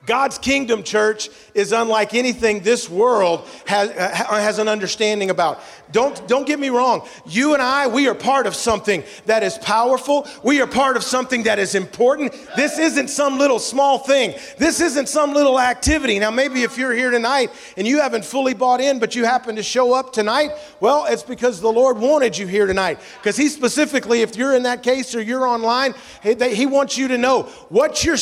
God's 0.06 0.38
kingdom, 0.38 0.82
church, 0.82 1.30
is 1.54 1.72
unlike 1.72 2.14
anything 2.14 2.60
this 2.60 2.90
world 2.90 3.48
has, 3.66 3.90
has 3.90 4.58
an 4.58 4.68
understanding 4.68 5.30
about. 5.30 5.60
Don't, 5.94 6.26
don't 6.26 6.44
get 6.44 6.58
me 6.58 6.70
wrong. 6.70 7.06
You 7.24 7.54
and 7.54 7.62
I, 7.62 7.86
we 7.86 8.08
are 8.08 8.16
part 8.16 8.48
of 8.48 8.56
something 8.56 9.04
that 9.26 9.44
is 9.44 9.56
powerful. 9.58 10.26
We 10.42 10.60
are 10.60 10.66
part 10.66 10.96
of 10.96 11.04
something 11.04 11.44
that 11.44 11.60
is 11.60 11.76
important. 11.76 12.32
This 12.56 12.80
isn't 12.80 13.10
some 13.10 13.38
little 13.38 13.60
small 13.60 13.98
thing. 13.98 14.34
This 14.58 14.80
isn't 14.80 15.08
some 15.08 15.34
little 15.34 15.60
activity. 15.60 16.18
Now, 16.18 16.32
maybe 16.32 16.64
if 16.64 16.76
you're 16.76 16.92
here 16.92 17.12
tonight 17.12 17.52
and 17.76 17.86
you 17.86 18.00
haven't 18.00 18.24
fully 18.24 18.54
bought 18.54 18.80
in, 18.80 18.98
but 18.98 19.14
you 19.14 19.24
happen 19.24 19.54
to 19.54 19.62
show 19.62 19.94
up 19.94 20.12
tonight, 20.12 20.50
well, 20.80 21.06
it's 21.08 21.22
because 21.22 21.60
the 21.60 21.70
Lord 21.70 21.96
wanted 21.98 22.36
you 22.36 22.48
here 22.48 22.66
tonight. 22.66 22.98
Because 23.20 23.36
He 23.36 23.48
specifically, 23.48 24.22
if 24.22 24.34
you're 24.34 24.56
in 24.56 24.64
that 24.64 24.82
case 24.82 25.14
or 25.14 25.22
you're 25.22 25.46
online, 25.46 25.94
He 26.24 26.66
wants 26.66 26.98
you 26.98 27.06
to 27.06 27.16
know 27.16 27.44
what 27.68 28.02
you're, 28.02 28.18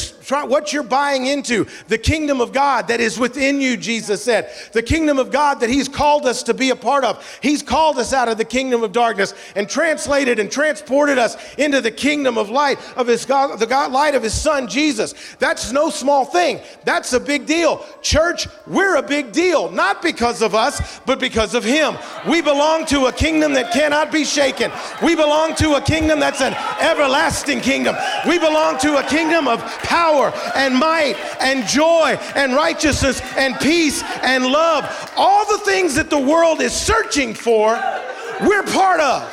what 0.46 0.74
you're 0.74 0.82
buying 0.82 1.24
into 1.24 1.66
the 1.88 1.96
kingdom 1.96 2.42
of 2.42 2.52
God 2.52 2.88
that 2.88 3.00
is 3.00 3.18
within 3.18 3.62
you, 3.62 3.78
Jesus 3.78 4.22
said. 4.22 4.52
The 4.74 4.82
kingdom 4.82 5.18
of 5.18 5.30
God 5.30 5.60
that 5.60 5.70
He's 5.70 5.88
called 5.88 6.26
us 6.26 6.42
to 6.42 6.52
be 6.52 6.68
a 6.68 6.76
part 6.76 7.04
of. 7.04 7.26
He's 7.40 7.61
called 7.62 7.98
us 7.98 8.12
out 8.12 8.28
of 8.28 8.38
the 8.38 8.44
kingdom 8.44 8.82
of 8.82 8.92
darkness 8.92 9.34
and 9.56 9.68
translated 9.68 10.38
and 10.38 10.50
transported 10.50 11.18
us 11.18 11.36
into 11.56 11.80
the 11.80 11.90
kingdom 11.90 12.36
of 12.36 12.50
light 12.50 12.78
of 12.96 13.06
His 13.06 13.24
God, 13.24 13.58
the 13.58 13.66
God 13.66 13.92
light 13.92 14.14
of 14.14 14.22
His 14.22 14.34
Son, 14.34 14.68
Jesus. 14.68 15.14
That's 15.38 15.72
no 15.72 15.90
small 15.90 16.24
thing. 16.24 16.60
That's 16.84 17.12
a 17.12 17.20
big 17.20 17.46
deal. 17.46 17.84
Church, 18.02 18.48
we're 18.66 18.96
a 18.96 19.02
big 19.02 19.32
deal, 19.32 19.70
not 19.70 20.02
because 20.02 20.42
of 20.42 20.54
us, 20.54 21.00
but 21.06 21.20
because 21.20 21.54
of 21.54 21.64
Him. 21.64 21.96
We 22.28 22.42
belong 22.42 22.86
to 22.86 23.06
a 23.06 23.12
kingdom 23.12 23.52
that 23.54 23.72
cannot 23.72 24.12
be 24.12 24.24
shaken. 24.24 24.70
We 25.02 25.14
belong 25.14 25.54
to 25.56 25.74
a 25.74 25.80
kingdom 25.80 26.20
that's 26.20 26.40
an 26.40 26.54
everlasting 26.80 27.60
kingdom. 27.60 27.96
We 28.26 28.38
belong 28.38 28.78
to 28.78 28.98
a 28.98 29.08
kingdom 29.08 29.48
of 29.48 29.60
power 29.82 30.32
and 30.54 30.74
might 30.74 31.14
and 31.40 31.66
joy 31.66 32.18
and 32.34 32.54
righteousness 32.54 33.20
and 33.36 33.58
peace 33.60 34.02
and 34.22 34.46
love. 34.46 35.12
All 35.16 35.46
the 35.46 35.58
things 35.64 35.94
that 35.94 36.10
the 36.10 36.18
world 36.18 36.60
is 36.60 36.72
searching 36.72 37.34
for, 37.34 37.51
we're 37.60 38.62
part 38.64 39.00
of. 39.00 39.30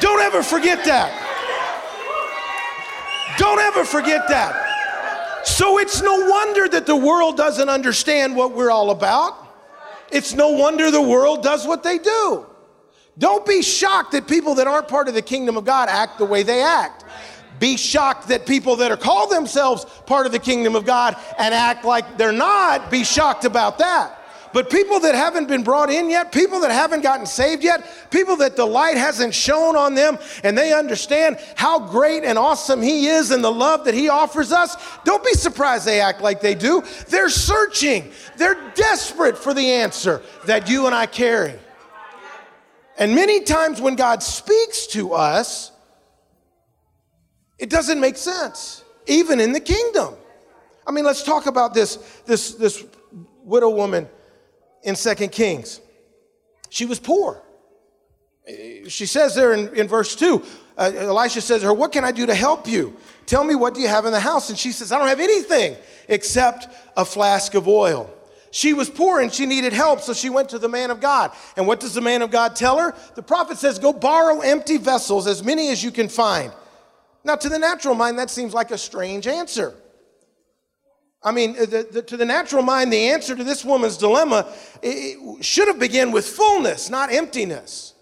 Don't 0.00 0.20
ever 0.20 0.42
forget 0.42 0.84
that. 0.84 1.20
Don't 3.38 3.58
ever 3.58 3.84
forget 3.84 4.28
that. 4.28 5.44
So 5.44 5.78
it's 5.78 6.00
no 6.02 6.28
wonder 6.28 6.68
that 6.68 6.86
the 6.86 6.96
world 6.96 7.36
doesn't 7.36 7.68
understand 7.68 8.34
what 8.34 8.52
we're 8.52 8.70
all 8.70 8.90
about. 8.90 9.34
It's 10.10 10.34
no 10.34 10.50
wonder 10.50 10.90
the 10.90 11.02
world 11.02 11.42
does 11.42 11.66
what 11.66 11.82
they 11.82 11.98
do. 11.98 12.46
Don't 13.18 13.46
be 13.46 13.62
shocked 13.62 14.12
that 14.12 14.26
people 14.26 14.56
that 14.56 14.66
aren't 14.66 14.88
part 14.88 15.08
of 15.08 15.14
the 15.14 15.22
kingdom 15.22 15.56
of 15.56 15.64
God 15.64 15.88
act 15.88 16.18
the 16.18 16.24
way 16.24 16.42
they 16.42 16.62
act. 16.62 17.04
Be 17.60 17.76
shocked 17.76 18.28
that 18.28 18.46
people 18.46 18.76
that 18.76 18.90
are 18.90 18.96
called 18.96 19.30
themselves 19.30 19.84
part 20.06 20.26
of 20.26 20.32
the 20.32 20.38
kingdom 20.38 20.74
of 20.74 20.84
God 20.84 21.16
and 21.38 21.54
act 21.54 21.84
like 21.84 22.18
they're 22.18 22.32
not. 22.32 22.90
Be 22.90 23.04
shocked 23.04 23.44
about 23.44 23.78
that. 23.78 24.18
But 24.54 24.70
people 24.70 25.00
that 25.00 25.16
haven't 25.16 25.48
been 25.48 25.64
brought 25.64 25.90
in 25.90 26.08
yet, 26.08 26.30
people 26.30 26.60
that 26.60 26.70
haven't 26.70 27.02
gotten 27.02 27.26
saved 27.26 27.64
yet, 27.64 27.84
people 28.12 28.36
that 28.36 28.54
the 28.54 28.64
light 28.64 28.96
hasn't 28.96 29.34
shone 29.34 29.74
on 29.74 29.96
them 29.96 30.16
and 30.44 30.56
they 30.56 30.72
understand 30.72 31.38
how 31.56 31.80
great 31.80 32.22
and 32.22 32.38
awesome 32.38 32.80
He 32.80 33.08
is 33.08 33.32
and 33.32 33.42
the 33.42 33.50
love 33.50 33.84
that 33.86 33.94
He 33.94 34.08
offers 34.08 34.52
us, 34.52 34.76
don't 35.04 35.24
be 35.24 35.32
surprised 35.32 35.84
they 35.84 36.00
act 36.00 36.20
like 36.20 36.40
they 36.40 36.54
do. 36.54 36.84
They're 37.08 37.30
searching, 37.30 38.12
they're 38.36 38.70
desperate 38.76 39.36
for 39.36 39.54
the 39.54 39.72
answer 39.72 40.22
that 40.46 40.70
you 40.70 40.86
and 40.86 40.94
I 40.94 41.06
carry. 41.06 41.54
And 42.96 43.12
many 43.16 43.40
times 43.40 43.80
when 43.80 43.96
God 43.96 44.22
speaks 44.22 44.86
to 44.88 45.14
us, 45.14 45.72
it 47.58 47.70
doesn't 47.70 47.98
make 47.98 48.16
sense, 48.16 48.84
even 49.08 49.40
in 49.40 49.50
the 49.50 49.58
kingdom. 49.58 50.14
I 50.86 50.92
mean, 50.92 51.04
let's 51.04 51.24
talk 51.24 51.46
about 51.46 51.74
this, 51.74 51.96
this, 52.24 52.52
this 52.54 52.84
widow 53.42 53.70
woman 53.70 54.08
in 54.84 54.94
Second 54.94 55.32
Kings. 55.32 55.80
She 56.70 56.86
was 56.86 57.00
poor. 57.00 57.42
She 58.88 59.06
says 59.06 59.34
there 59.34 59.54
in, 59.54 59.74
in 59.74 59.88
verse 59.88 60.14
2, 60.14 60.42
uh, 60.76 60.92
Elisha 60.94 61.40
says 61.40 61.62
to 61.62 61.68
her, 61.68 61.74
What 61.74 61.92
can 61.92 62.04
I 62.04 62.12
do 62.12 62.26
to 62.26 62.34
help 62.34 62.68
you? 62.68 62.96
Tell 63.26 63.42
me 63.42 63.54
what 63.54 63.74
do 63.74 63.80
you 63.80 63.88
have 63.88 64.04
in 64.04 64.12
the 64.12 64.20
house? 64.20 64.50
And 64.50 64.58
she 64.58 64.70
says, 64.72 64.92
I 64.92 64.98
don't 64.98 65.08
have 65.08 65.20
anything 65.20 65.76
except 66.08 66.68
a 66.96 67.04
flask 67.04 67.54
of 67.54 67.66
oil. 67.66 68.12
She 68.50 68.72
was 68.72 68.90
poor 68.90 69.20
and 69.20 69.32
she 69.32 69.46
needed 69.46 69.72
help, 69.72 70.00
so 70.00 70.12
she 70.12 70.30
went 70.30 70.50
to 70.50 70.58
the 70.58 70.68
man 70.68 70.90
of 70.90 71.00
God. 71.00 71.32
And 71.56 71.66
what 71.66 71.80
does 71.80 71.94
the 71.94 72.00
man 72.00 72.22
of 72.22 72.30
God 72.30 72.54
tell 72.54 72.78
her? 72.78 72.94
The 73.14 73.22
prophet 73.22 73.56
says, 73.56 73.78
Go 73.78 73.92
borrow 73.92 74.40
empty 74.40 74.76
vessels, 74.76 75.26
as 75.26 75.42
many 75.42 75.70
as 75.70 75.82
you 75.82 75.90
can 75.90 76.08
find. 76.08 76.52
Now, 77.24 77.36
to 77.36 77.48
the 77.48 77.58
natural 77.58 77.94
mind, 77.94 78.18
that 78.18 78.30
seems 78.30 78.52
like 78.52 78.70
a 78.70 78.78
strange 78.78 79.26
answer. 79.26 79.74
I 81.24 81.32
mean, 81.32 81.56
uh, 81.58 81.64
the, 81.64 81.88
the, 81.90 82.02
to 82.02 82.16
the 82.18 82.24
natural 82.24 82.62
mind, 82.62 82.92
the 82.92 83.08
answer 83.08 83.34
to 83.34 83.42
this 83.42 83.64
woman's 83.64 83.96
dilemma 83.96 84.46
should 85.40 85.68
have 85.68 85.78
begun 85.78 86.12
with 86.12 86.26
fullness, 86.26 86.90
not 86.90 87.10
emptiness. 87.10 87.94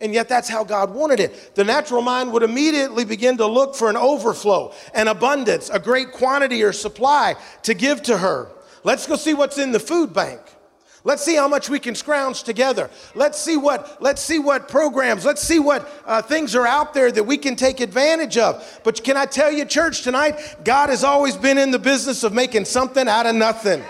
And 0.00 0.12
yet, 0.12 0.28
that's 0.28 0.48
how 0.48 0.62
God 0.62 0.94
wanted 0.94 1.20
it. 1.20 1.54
The 1.54 1.64
natural 1.64 2.02
mind 2.02 2.32
would 2.32 2.42
immediately 2.42 3.04
begin 3.04 3.38
to 3.38 3.46
look 3.46 3.74
for 3.74 3.88
an 3.88 3.96
overflow, 3.96 4.74
an 4.92 5.08
abundance, 5.08 5.70
a 5.70 5.78
great 5.78 6.12
quantity 6.12 6.62
or 6.62 6.72
supply 6.72 7.34
to 7.62 7.72
give 7.72 8.02
to 8.02 8.18
her. 8.18 8.50
Let's 8.84 9.06
go 9.06 9.16
see 9.16 9.32
what's 9.32 9.56
in 9.56 9.72
the 9.72 9.80
food 9.80 10.12
bank. 10.12 10.40
Let's 11.06 11.22
see 11.22 11.36
how 11.36 11.46
much 11.46 11.70
we 11.70 11.78
can 11.78 11.94
scrounge 11.94 12.42
together. 12.42 12.90
Let's 13.14 13.38
see 13.38 13.56
what, 13.56 14.02
let's 14.02 14.20
see 14.20 14.40
what 14.40 14.66
programs, 14.66 15.24
let's 15.24 15.40
see 15.40 15.60
what 15.60 15.88
uh, 16.04 16.20
things 16.20 16.56
are 16.56 16.66
out 16.66 16.94
there 16.94 17.12
that 17.12 17.22
we 17.22 17.38
can 17.38 17.54
take 17.54 17.78
advantage 17.78 18.36
of. 18.36 18.80
But 18.82 19.04
can 19.04 19.16
I 19.16 19.24
tell 19.24 19.52
you, 19.52 19.64
church, 19.66 20.02
tonight, 20.02 20.56
God 20.64 20.88
has 20.88 21.04
always 21.04 21.36
been 21.36 21.58
in 21.58 21.70
the 21.70 21.78
business 21.78 22.24
of 22.24 22.32
making 22.32 22.64
something 22.64 23.06
out 23.06 23.24
of 23.24 23.36
nothing. 23.36 23.84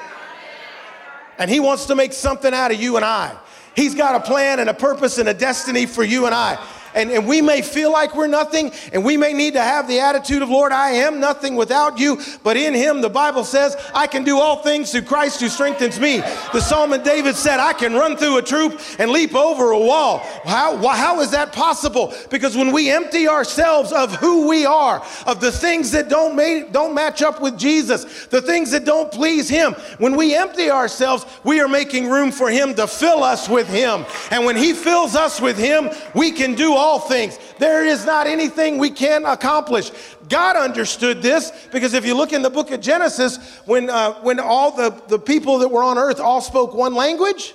And 1.38 1.50
He 1.50 1.58
wants 1.58 1.86
to 1.86 1.94
make 1.94 2.12
something 2.12 2.52
out 2.52 2.70
of 2.70 2.78
you 2.78 2.96
and 2.96 3.04
I. 3.04 3.34
He's 3.74 3.94
got 3.94 4.14
a 4.14 4.20
plan 4.20 4.60
and 4.60 4.68
a 4.68 4.74
purpose 4.74 5.16
and 5.16 5.26
a 5.26 5.34
destiny 5.34 5.86
for 5.86 6.04
you 6.04 6.26
and 6.26 6.34
I 6.34 6.62
and, 6.96 7.10
and 7.10 7.28
we 7.28 7.42
may 7.42 7.60
feel 7.60 7.92
like 7.92 8.16
we're 8.16 8.26
nothing, 8.26 8.72
and 8.92 9.04
we 9.04 9.18
may 9.18 9.34
need 9.34 9.52
to 9.52 9.62
have 9.62 9.86
the 9.86 10.00
attitude 10.00 10.40
of, 10.40 10.48
Lord, 10.48 10.72
I 10.72 10.92
am 10.92 11.20
nothing 11.20 11.54
without 11.54 11.98
you. 11.98 12.18
But 12.42 12.56
in 12.56 12.72
him, 12.72 13.02
the 13.02 13.10
Bible 13.10 13.44
says, 13.44 13.76
I 13.94 14.06
can 14.06 14.24
do 14.24 14.38
all 14.38 14.62
things 14.62 14.90
through 14.90 15.02
Christ 15.02 15.40
who 15.40 15.48
strengthens 15.48 16.00
me. 16.00 16.20
The 16.52 16.60
psalmist 16.60 17.04
David 17.04 17.36
said, 17.36 17.60
I 17.60 17.74
can 17.74 17.92
run 17.92 18.16
through 18.16 18.38
a 18.38 18.42
troop 18.42 18.80
and 18.98 19.10
leap 19.10 19.34
over 19.34 19.72
a 19.72 19.78
wall. 19.78 20.20
How, 20.44 20.78
how 20.88 21.20
is 21.20 21.32
that 21.32 21.52
possible? 21.52 22.14
Because 22.30 22.56
when 22.56 22.72
we 22.72 22.90
empty 22.90 23.28
ourselves 23.28 23.92
of 23.92 24.16
who 24.16 24.48
we 24.48 24.64
are, 24.64 25.04
of 25.26 25.40
the 25.42 25.52
things 25.52 25.90
that 25.90 26.08
don't, 26.08 26.34
don't 26.72 26.94
match 26.94 27.20
up 27.20 27.42
with 27.42 27.58
Jesus, 27.58 28.26
the 28.28 28.40
things 28.40 28.70
that 28.70 28.86
don't 28.86 29.12
please 29.12 29.50
him, 29.50 29.74
when 29.98 30.16
we 30.16 30.34
empty 30.34 30.70
ourselves, 30.70 31.26
we 31.44 31.60
are 31.60 31.68
making 31.68 32.08
room 32.08 32.32
for 32.32 32.48
him 32.48 32.74
to 32.74 32.86
fill 32.86 33.22
us 33.22 33.50
with 33.50 33.68
him. 33.68 34.06
And 34.30 34.46
when 34.46 34.56
he 34.56 34.72
fills 34.72 35.14
us 35.14 35.42
with 35.42 35.58
him, 35.58 35.90
we 36.14 36.30
can 36.30 36.54
do 36.54 36.72
all 36.72 36.85
all 36.86 37.00
things. 37.00 37.38
There 37.58 37.84
is 37.84 38.06
not 38.06 38.28
anything 38.28 38.78
we 38.78 38.90
can 38.90 39.24
accomplish. 39.24 39.90
God 40.28 40.56
understood 40.56 41.20
this 41.20 41.50
because 41.72 41.94
if 41.94 42.06
you 42.06 42.14
look 42.14 42.32
in 42.32 42.42
the 42.42 42.50
book 42.50 42.70
of 42.70 42.80
Genesis, 42.80 43.38
when, 43.64 43.90
uh, 43.90 44.14
when 44.22 44.38
all 44.38 44.70
the, 44.70 44.90
the 45.08 45.18
people 45.18 45.58
that 45.58 45.68
were 45.68 45.82
on 45.82 45.98
earth 45.98 46.20
all 46.20 46.40
spoke 46.40 46.74
one 46.74 46.94
language, 46.94 47.54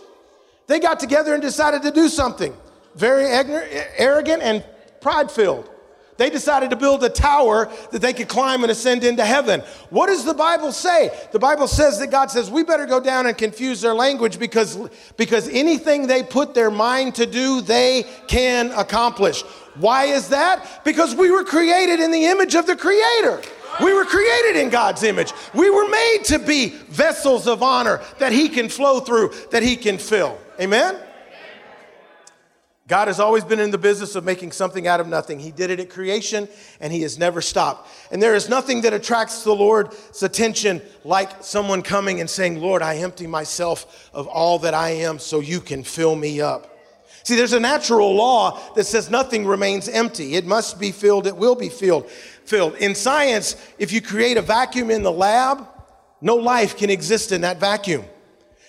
they 0.68 0.80
got 0.80 1.00
together 1.00 1.34
and 1.34 1.42
decided 1.42 1.82
to 1.84 1.92
do 1.92 2.10
something 2.10 2.54
very 2.96 3.26
arrogant 3.98 4.44
and 4.44 4.64
pride 5.00 5.32
filled. 5.32 5.70
They 6.22 6.30
decided 6.30 6.70
to 6.70 6.76
build 6.76 7.04
a 7.04 7.10
tower 7.10 7.68
that 7.90 8.00
they 8.00 8.14
could 8.14 8.28
climb 8.28 8.62
and 8.62 8.72
ascend 8.72 9.04
into 9.04 9.26
heaven. 9.26 9.62
What 9.90 10.06
does 10.06 10.24
the 10.24 10.36
Bible 10.36 10.72
say? 10.72 11.10
The 11.32 11.40
Bible 11.40 11.68
says 11.68 11.98
that 11.98 12.12
God 12.12 12.30
says 12.30 12.52
we 12.52 12.62
better 12.62 12.86
go 12.86 13.00
down 13.00 13.26
and 13.26 13.36
confuse 13.36 13.82
their 13.82 13.96
language 13.96 14.38
because, 14.38 14.78
because 15.18 15.50
anything 15.50 16.06
they 16.06 16.22
put 16.22 16.54
their 16.54 16.70
mind 16.70 17.16
to 17.16 17.26
do, 17.26 17.62
they 17.62 18.06
can 18.28 18.70
accomplish. 18.74 19.42
Why 19.80 20.04
is 20.04 20.30
that? 20.30 20.84
Because 20.86 21.16
we 21.16 21.32
were 21.32 21.44
created 21.44 22.00
in 22.00 22.12
the 22.12 22.26
image 22.26 22.54
of 22.54 22.68
the 22.68 22.76
Creator. 22.76 23.42
We 23.84 23.92
were 23.92 24.06
created 24.06 24.58
in 24.58 24.70
God's 24.70 25.02
image. 25.02 25.34
We 25.56 25.72
were 25.72 25.90
made 25.90 26.20
to 26.26 26.38
be 26.38 26.70
vessels 26.90 27.48
of 27.48 27.64
honor 27.64 28.00
that 28.20 28.32
He 28.32 28.48
can 28.48 28.70
flow 28.70 29.00
through, 29.00 29.34
that 29.50 29.64
He 29.64 29.76
can 29.76 29.98
fill. 29.98 30.38
Amen? 30.60 30.98
God 32.92 33.08
has 33.08 33.22
always 33.22 33.46
been 33.46 33.62
in 33.62 33.72
the 33.72 33.78
business 33.78 34.16
of 34.16 34.26
making 34.26 34.52
something 34.52 34.86
out 34.86 35.00
of 35.00 35.08
nothing. 35.08 35.40
He 35.40 35.52
did 35.52 35.70
it 35.70 35.80
at 35.80 35.90
creation 35.90 36.50
and 36.82 36.92
he 36.92 37.04
has 37.04 37.18
never 37.18 37.40
stopped. 37.40 37.90
And 38.12 38.22
there 38.22 38.36
is 38.36 38.50
nothing 38.50 38.82
that 38.82 38.92
attracts 38.92 39.46
the 39.46 39.56
Lord's 39.56 40.22
attention 40.22 40.82
like 41.06 41.42
someone 41.42 41.84
coming 41.84 42.20
and 42.20 42.30
saying, 42.30 42.60
Lord, 42.60 42.82
I 42.82 42.98
empty 42.98 43.28
myself 43.28 44.10
of 44.14 44.28
all 44.28 44.60
that 44.60 44.74
I 44.74 44.90
am 44.90 45.20
so 45.20 45.40
you 45.40 45.62
can 45.62 45.86
fill 45.86 46.18
me 46.18 46.42
up. 46.42 46.78
See, 47.24 47.38
there's 47.38 47.54
a 47.54 47.62
natural 47.62 48.14
law 48.14 48.60
that 48.74 48.84
says 48.84 49.10
nothing 49.10 49.46
remains 49.46 49.88
empty. 49.88 50.36
It 50.36 50.46
must 50.46 50.78
be 50.78 50.92
filled, 50.92 51.28
it 51.28 51.38
will 51.38 51.56
be 51.56 51.70
filled. 51.70 52.10
Filled. 52.44 52.76
In 52.76 52.94
science, 52.94 53.56
if 53.80 53.94
you 53.94 54.02
create 54.02 54.36
a 54.36 54.42
vacuum 54.42 54.92
in 54.92 55.02
the 55.02 55.14
lab, 55.14 55.66
no 56.20 56.36
life 56.36 56.76
can 56.76 56.90
exist 56.90 57.32
in 57.32 57.40
that 57.40 57.58
vacuum. 57.58 58.04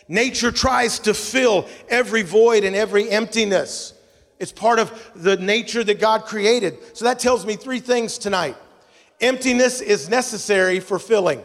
Nature 0.06 0.52
tries 0.52 1.00
to 1.00 1.12
fill 1.12 1.66
every 1.88 2.22
void 2.22 2.62
and 2.62 2.76
every 2.76 3.10
emptiness. 3.10 3.94
It's 4.42 4.50
part 4.50 4.80
of 4.80 5.12
the 5.14 5.36
nature 5.36 5.84
that 5.84 6.00
God 6.00 6.24
created. 6.24 6.76
So 6.94 7.04
that 7.04 7.20
tells 7.20 7.46
me 7.46 7.54
three 7.54 7.78
things 7.78 8.18
tonight. 8.18 8.56
Emptiness 9.20 9.80
is 9.80 10.08
necessary 10.08 10.80
for 10.80 10.98
filling. 10.98 11.44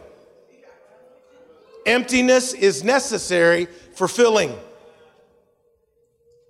Emptiness 1.86 2.54
is 2.54 2.82
necessary 2.82 3.66
for 3.94 4.08
filling. 4.08 4.52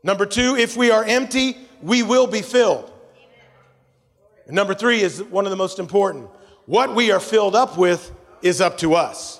Number 0.02 0.24
two, 0.24 0.56
if 0.56 0.74
we 0.74 0.90
are 0.90 1.04
empty, 1.04 1.54
we 1.82 2.02
will 2.02 2.26
be 2.26 2.40
filled. 2.40 2.90
And 4.46 4.56
number 4.56 4.72
three 4.72 5.02
is 5.02 5.22
one 5.22 5.44
of 5.44 5.50
the 5.50 5.56
most 5.56 5.78
important. 5.78 6.30
What 6.64 6.94
we 6.94 7.10
are 7.10 7.20
filled 7.20 7.56
up 7.56 7.76
with 7.76 8.10
is 8.40 8.62
up 8.62 8.78
to 8.78 8.94
us. 8.94 9.38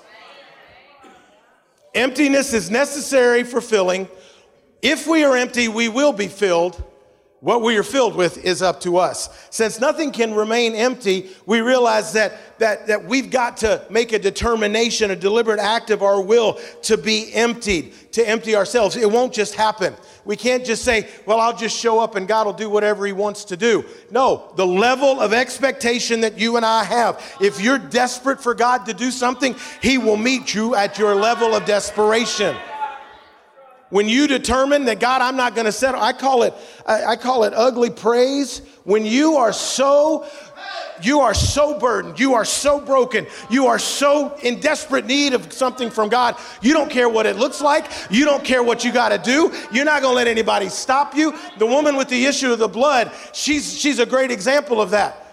Emptiness 1.95 2.53
is 2.53 2.69
necessary 2.69 3.43
for 3.43 3.61
filling. 3.61 4.07
If 4.83 5.07
we 5.07 5.23
are 5.23 5.35
empty, 5.35 5.69
we 5.69 5.89
will 5.89 6.13
be 6.13 6.27
filled. 6.27 6.83
What 7.41 7.61
we 7.61 7.77
are 7.77 7.83
filled 7.83 8.15
with 8.15 8.43
is 8.43 8.61
up 8.61 8.81
to 8.81 8.97
us. 8.97 9.29
Since 9.49 9.79
nothing 9.79 10.11
can 10.11 10.33
remain 10.33 10.75
empty, 10.75 11.29
we 11.45 11.61
realize 11.61 12.11
that, 12.11 12.59
that, 12.59 12.87
that 12.87 13.05
we've 13.05 13.31
got 13.31 13.55
to 13.57 13.81
make 13.89 14.11
a 14.11 14.19
determination, 14.19 15.11
a 15.11 15.15
deliberate 15.15 15.59
act 15.59 15.89
of 15.89 16.03
our 16.03 16.21
will 16.21 16.59
to 16.81 16.97
be 16.97 17.33
emptied, 17.33 17.93
to 18.11 18.27
empty 18.27 18.57
ourselves. 18.57 18.97
It 18.97 19.09
won't 19.09 19.33
just 19.33 19.55
happen. 19.55 19.95
We 20.25 20.35
can't 20.35 20.65
just 20.65 20.83
say, 20.83 21.07
well, 21.25 21.39
I'll 21.39 21.55
just 21.55 21.79
show 21.79 21.99
up 21.99 22.17
and 22.17 22.27
God 22.27 22.45
will 22.45 22.53
do 22.53 22.69
whatever 22.69 23.05
He 23.05 23.13
wants 23.13 23.45
to 23.45 23.57
do. 23.57 23.85
No, 24.11 24.51
the 24.57 24.67
level 24.67 25.21
of 25.21 25.31
expectation 25.31 26.19
that 26.21 26.37
you 26.37 26.57
and 26.57 26.65
I 26.65 26.83
have, 26.83 27.37
if 27.39 27.61
you're 27.61 27.77
desperate 27.77 28.43
for 28.43 28.53
God 28.53 28.85
to 28.87 28.93
do 28.93 29.11
something, 29.11 29.55
He 29.81 29.97
will 29.97 30.17
meet 30.17 30.53
you 30.53 30.75
at 30.75 30.97
your 30.97 31.15
level 31.15 31.55
of 31.55 31.63
desperation. 31.63 32.57
When 33.89 34.07
you 34.07 34.27
determine 34.27 34.85
that 34.85 34.99
God, 34.99 35.21
I'm 35.21 35.35
not 35.35 35.55
going 35.55 35.65
to 35.65 35.71
settle, 35.71 36.01
I 36.01 36.13
call 36.13 36.43
it, 36.43 36.53
I, 36.85 37.05
I 37.05 37.15
call 37.15 37.43
it 37.43 37.53
ugly 37.55 37.89
praise. 37.89 38.61
When 38.83 39.05
you 39.05 39.35
are 39.35 39.53
so 39.53 40.25
you 41.01 41.21
are 41.21 41.33
so 41.33 41.79
burdened. 41.79 42.19
You 42.19 42.33
are 42.33 42.45
so 42.45 42.79
broken. 42.79 43.27
You 43.49 43.67
are 43.67 43.79
so 43.79 44.35
in 44.41 44.59
desperate 44.59 45.05
need 45.05 45.33
of 45.33 45.51
something 45.53 45.89
from 45.89 46.09
God. 46.09 46.35
You 46.61 46.73
don't 46.73 46.89
care 46.89 47.07
what 47.07 47.25
it 47.25 47.37
looks 47.37 47.61
like. 47.61 47.89
You 48.09 48.25
don't 48.25 48.43
care 48.43 48.63
what 48.63 48.83
you 48.83 48.91
got 48.91 49.09
to 49.09 49.17
do. 49.17 49.53
You're 49.71 49.85
not 49.85 50.01
going 50.01 50.13
to 50.13 50.17
let 50.17 50.27
anybody 50.27 50.69
stop 50.69 51.15
you. 51.15 51.33
The 51.57 51.65
woman 51.65 51.95
with 51.95 52.09
the 52.09 52.25
issue 52.25 52.51
of 52.51 52.59
the 52.59 52.67
blood, 52.67 53.11
she's, 53.33 53.77
she's 53.77 53.99
a 53.99 54.05
great 54.05 54.31
example 54.31 54.81
of 54.81 54.91
that. 54.91 55.28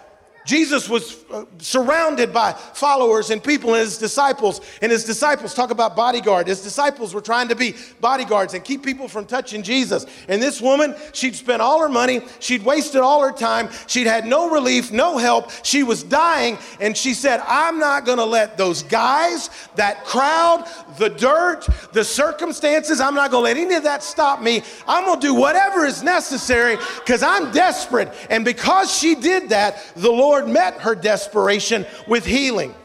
Jesus 0.47 0.87
was 0.87 1.25
uh, 1.29 1.43
surrounded 1.57 2.31
by 2.31 2.53
followers 2.53 3.31
and 3.31 3.43
people 3.43 3.73
and 3.73 3.81
his 3.81 3.97
disciples. 3.97 4.61
And 4.81 4.89
his 4.93 5.03
disciples 5.03 5.53
talk 5.53 5.71
about 5.71 5.93
bodyguard. 5.93 6.47
His 6.47 6.63
disciples 6.63 7.13
were 7.13 7.21
trying 7.21 7.49
to 7.49 7.55
be 7.55 7.75
bodyguards 7.99 8.53
and 8.53 8.63
keep 8.63 8.81
people 8.81 9.09
from 9.09 9.25
touching 9.25 9.61
Jesus. 9.61 10.05
And 10.29 10.41
this 10.41 10.61
woman, 10.61 10.95
she'd 11.11 11.35
spent 11.35 11.61
all 11.61 11.81
her 11.81 11.89
money, 11.89 12.21
she'd 12.39 12.63
wasted 12.63 13.01
all 13.01 13.21
her 13.21 13.33
time, 13.33 13.67
she'd 13.87 14.07
had 14.07 14.25
no 14.25 14.49
relief, 14.49 14.89
no 14.89 15.17
help. 15.17 15.51
She 15.63 15.83
was 15.83 16.01
dying. 16.01 16.57
And 16.79 16.95
she 16.95 17.13
said, 17.13 17.41
I'm 17.45 17.77
not 17.77 18.05
going 18.05 18.19
to 18.19 18.25
let 18.25 18.57
those 18.57 18.83
guys, 18.83 19.49
that 19.75 20.05
crowd, 20.05 20.65
the 20.97 21.09
dirt, 21.09 21.67
the 21.91 22.05
circumstances, 22.05 23.01
I'm 23.01 23.15
not 23.15 23.31
going 23.31 23.41
to 23.41 23.49
let 23.49 23.57
any 23.57 23.75
of 23.75 23.83
that 23.83 24.01
stop 24.01 24.41
me. 24.41 24.63
I'm 24.87 25.03
going 25.03 25.19
to 25.19 25.27
do 25.27 25.33
whatever 25.33 25.85
is 25.85 26.03
necessary 26.03 26.77
because 26.95 27.21
I'm 27.21 27.51
desperate. 27.51 28.13
And 28.29 28.45
because 28.45 28.97
she 28.97 29.13
did 29.13 29.49
that, 29.49 29.83
the 29.97 30.09
Lord 30.09 30.36
Lord 30.37 30.47
met 30.47 30.81
her 30.81 30.93
desperation 30.93 31.83
with 32.07 32.23
healing. 32.23 32.75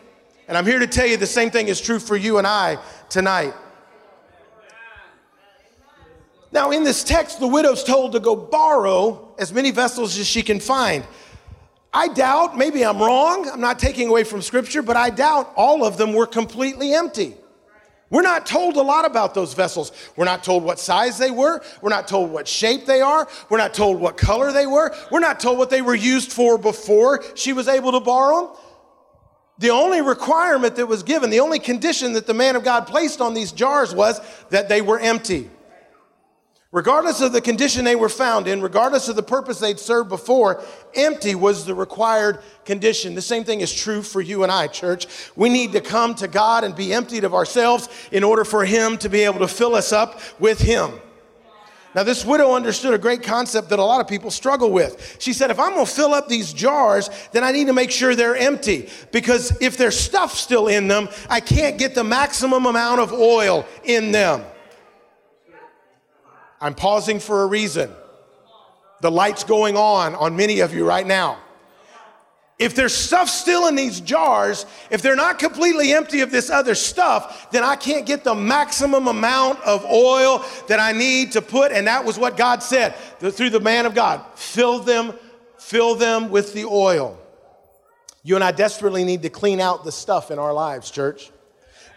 And 0.48 0.56
I'm 0.56 0.64
here 0.64 0.78
to 0.78 0.86
tell 0.86 1.06
you 1.06 1.18
the 1.18 1.26
same 1.26 1.50
thing 1.50 1.68
is 1.68 1.82
true 1.82 1.98
for 1.98 2.16
you 2.16 2.38
and 2.38 2.46
I 2.46 2.78
tonight. 3.10 3.52
Now, 6.50 6.70
in 6.70 6.82
this 6.82 7.04
text, 7.04 7.40
the 7.40 7.46
widow's 7.46 7.84
told 7.84 8.12
to 8.12 8.20
go 8.20 8.34
borrow 8.34 9.34
as 9.38 9.52
many 9.52 9.70
vessels 9.70 10.18
as 10.18 10.26
she 10.26 10.42
can 10.42 10.60
find. 10.60 11.04
I 11.92 12.08
doubt, 12.08 12.56
maybe 12.56 12.86
I'm 12.86 12.98
wrong, 12.98 13.46
I'm 13.50 13.60
not 13.60 13.78
taking 13.78 14.08
away 14.08 14.24
from 14.24 14.40
scripture, 14.40 14.80
but 14.80 14.96
I 14.96 15.10
doubt 15.10 15.52
all 15.54 15.84
of 15.84 15.98
them 15.98 16.14
were 16.14 16.26
completely 16.26 16.94
empty. 16.94 17.34
We're 18.12 18.20
not 18.20 18.44
told 18.44 18.76
a 18.76 18.82
lot 18.82 19.06
about 19.06 19.32
those 19.32 19.54
vessels. 19.54 19.90
We're 20.16 20.26
not 20.26 20.44
told 20.44 20.62
what 20.62 20.78
size 20.78 21.16
they 21.16 21.30
were. 21.30 21.62
We're 21.80 21.88
not 21.88 22.06
told 22.06 22.30
what 22.30 22.46
shape 22.46 22.84
they 22.84 23.00
are. 23.00 23.26
We're 23.48 23.56
not 23.56 23.72
told 23.72 23.98
what 23.98 24.18
color 24.18 24.52
they 24.52 24.66
were. 24.66 24.94
We're 25.10 25.20
not 25.20 25.40
told 25.40 25.56
what 25.56 25.70
they 25.70 25.80
were 25.80 25.94
used 25.94 26.30
for 26.30 26.58
before 26.58 27.24
she 27.34 27.54
was 27.54 27.68
able 27.68 27.90
to 27.92 28.00
borrow 28.00 28.48
them. 28.48 28.56
The 29.60 29.70
only 29.70 30.02
requirement 30.02 30.76
that 30.76 30.86
was 30.86 31.02
given, 31.02 31.30
the 31.30 31.40
only 31.40 31.58
condition 31.58 32.12
that 32.12 32.26
the 32.26 32.34
man 32.34 32.54
of 32.54 32.64
God 32.64 32.86
placed 32.86 33.22
on 33.22 33.32
these 33.32 33.50
jars 33.50 33.94
was 33.94 34.20
that 34.50 34.68
they 34.68 34.82
were 34.82 34.98
empty. 34.98 35.48
Regardless 36.72 37.20
of 37.20 37.32
the 37.32 37.40
condition 37.42 37.84
they 37.84 37.96
were 37.96 38.08
found 38.08 38.48
in, 38.48 38.62
regardless 38.62 39.06
of 39.08 39.14
the 39.14 39.22
purpose 39.22 39.58
they'd 39.58 39.78
served 39.78 40.08
before, 40.08 40.62
empty 40.94 41.34
was 41.34 41.66
the 41.66 41.74
required 41.74 42.38
condition. 42.64 43.14
The 43.14 43.20
same 43.20 43.44
thing 43.44 43.60
is 43.60 43.70
true 43.70 44.00
for 44.00 44.22
you 44.22 44.42
and 44.42 44.50
I, 44.50 44.68
church. 44.68 45.06
We 45.36 45.50
need 45.50 45.72
to 45.72 45.82
come 45.82 46.14
to 46.14 46.26
God 46.26 46.64
and 46.64 46.74
be 46.74 46.94
emptied 46.94 47.24
of 47.24 47.34
ourselves 47.34 47.90
in 48.10 48.24
order 48.24 48.42
for 48.42 48.64
Him 48.64 48.96
to 48.98 49.10
be 49.10 49.20
able 49.20 49.40
to 49.40 49.48
fill 49.48 49.74
us 49.74 49.92
up 49.92 50.18
with 50.40 50.62
Him. 50.62 50.92
Now, 51.94 52.04
this 52.04 52.24
widow 52.24 52.54
understood 52.54 52.94
a 52.94 52.98
great 52.98 53.22
concept 53.22 53.68
that 53.68 53.78
a 53.78 53.84
lot 53.84 54.00
of 54.00 54.08
people 54.08 54.30
struggle 54.30 54.72
with. 54.72 55.18
She 55.20 55.34
said, 55.34 55.50
If 55.50 55.60
I'm 55.60 55.74
gonna 55.74 55.84
fill 55.84 56.14
up 56.14 56.26
these 56.26 56.54
jars, 56.54 57.10
then 57.32 57.44
I 57.44 57.52
need 57.52 57.66
to 57.66 57.74
make 57.74 57.90
sure 57.90 58.14
they're 58.14 58.34
empty. 58.34 58.88
Because 59.10 59.54
if 59.60 59.76
there's 59.76 60.00
stuff 60.00 60.32
still 60.32 60.68
in 60.68 60.88
them, 60.88 61.10
I 61.28 61.40
can't 61.40 61.76
get 61.76 61.94
the 61.94 62.02
maximum 62.02 62.64
amount 62.64 63.02
of 63.02 63.12
oil 63.12 63.66
in 63.84 64.10
them. 64.10 64.42
I'm 66.62 66.74
pausing 66.74 67.18
for 67.18 67.42
a 67.42 67.46
reason. 67.46 67.90
The 69.00 69.10
light's 69.10 69.42
going 69.42 69.76
on 69.76 70.14
on 70.14 70.36
many 70.36 70.60
of 70.60 70.72
you 70.72 70.86
right 70.86 71.06
now. 71.06 71.38
If 72.56 72.76
there's 72.76 72.94
stuff 72.94 73.28
still 73.28 73.66
in 73.66 73.74
these 73.74 74.00
jars, 74.00 74.64
if 74.88 75.02
they're 75.02 75.16
not 75.16 75.40
completely 75.40 75.92
empty 75.92 76.20
of 76.20 76.30
this 76.30 76.48
other 76.48 76.76
stuff, 76.76 77.50
then 77.50 77.64
I 77.64 77.74
can't 77.74 78.06
get 78.06 78.22
the 78.22 78.36
maximum 78.36 79.08
amount 79.08 79.60
of 79.62 79.84
oil 79.84 80.44
that 80.68 80.78
I 80.78 80.92
need 80.92 81.32
to 81.32 81.42
put. 81.42 81.72
And 81.72 81.88
that 81.88 82.04
was 82.04 82.16
what 82.16 82.36
God 82.36 82.62
said 82.62 82.94
through 83.18 83.50
the 83.50 83.58
man 83.58 83.84
of 83.84 83.96
God 83.96 84.24
fill 84.36 84.78
them, 84.78 85.14
fill 85.58 85.96
them 85.96 86.30
with 86.30 86.54
the 86.54 86.64
oil. 86.64 87.18
You 88.22 88.36
and 88.36 88.44
I 88.44 88.52
desperately 88.52 89.02
need 89.02 89.22
to 89.22 89.30
clean 89.30 89.60
out 89.60 89.82
the 89.82 89.90
stuff 89.90 90.30
in 90.30 90.38
our 90.38 90.52
lives, 90.52 90.92
church. 90.92 91.31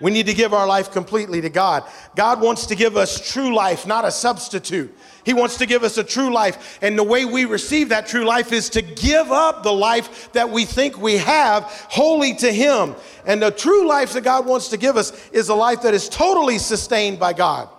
We 0.02 0.12
need 0.12 0.26
to 0.26 0.34
give 0.34 0.54
our 0.54 0.68
life 0.68 0.92
completely 0.92 1.42
to 1.42 1.50
God. 1.50 1.84
God 2.16 2.42
wants 2.42 2.66
to 2.68 2.76
give 2.76 2.98
us 2.98 3.32
true 3.32 3.56
life, 3.56 3.88
not 3.88 4.04
a 4.04 4.12
substitute. 4.12 4.94
He 5.24 5.34
wants 5.34 5.58
to 5.58 5.66
give 5.66 5.84
us 5.84 5.98
a 5.98 6.04
true 6.04 6.32
life. 6.32 6.78
And 6.82 6.98
the 6.98 7.04
way 7.04 7.26
we 7.26 7.46
receive 7.46 7.90
that 7.90 8.06
true 8.08 8.26
life 8.26 8.52
is 8.52 8.70
to 8.72 8.82
give 8.82 9.32
up 9.32 9.64
the 9.64 9.72
life 9.72 10.32
that 10.34 10.50
we 10.50 10.66
think 10.66 10.98
we 10.98 11.18
have 11.18 11.64
wholly 11.64 12.36
to 12.36 12.52
Him. 12.52 12.96
And 13.26 13.42
the 13.42 13.52
true 13.52 13.88
life 13.88 14.14
that 14.14 14.24
God 14.24 14.46
wants 14.46 14.68
to 14.70 14.78
give 14.78 14.98
us 14.98 15.30
is 15.32 15.50
a 15.50 15.56
life 15.56 15.82
that 15.84 15.94
is 15.94 16.10
totally 16.10 16.58
sustained 16.58 17.20
by 17.20 17.34
God. 17.34 17.70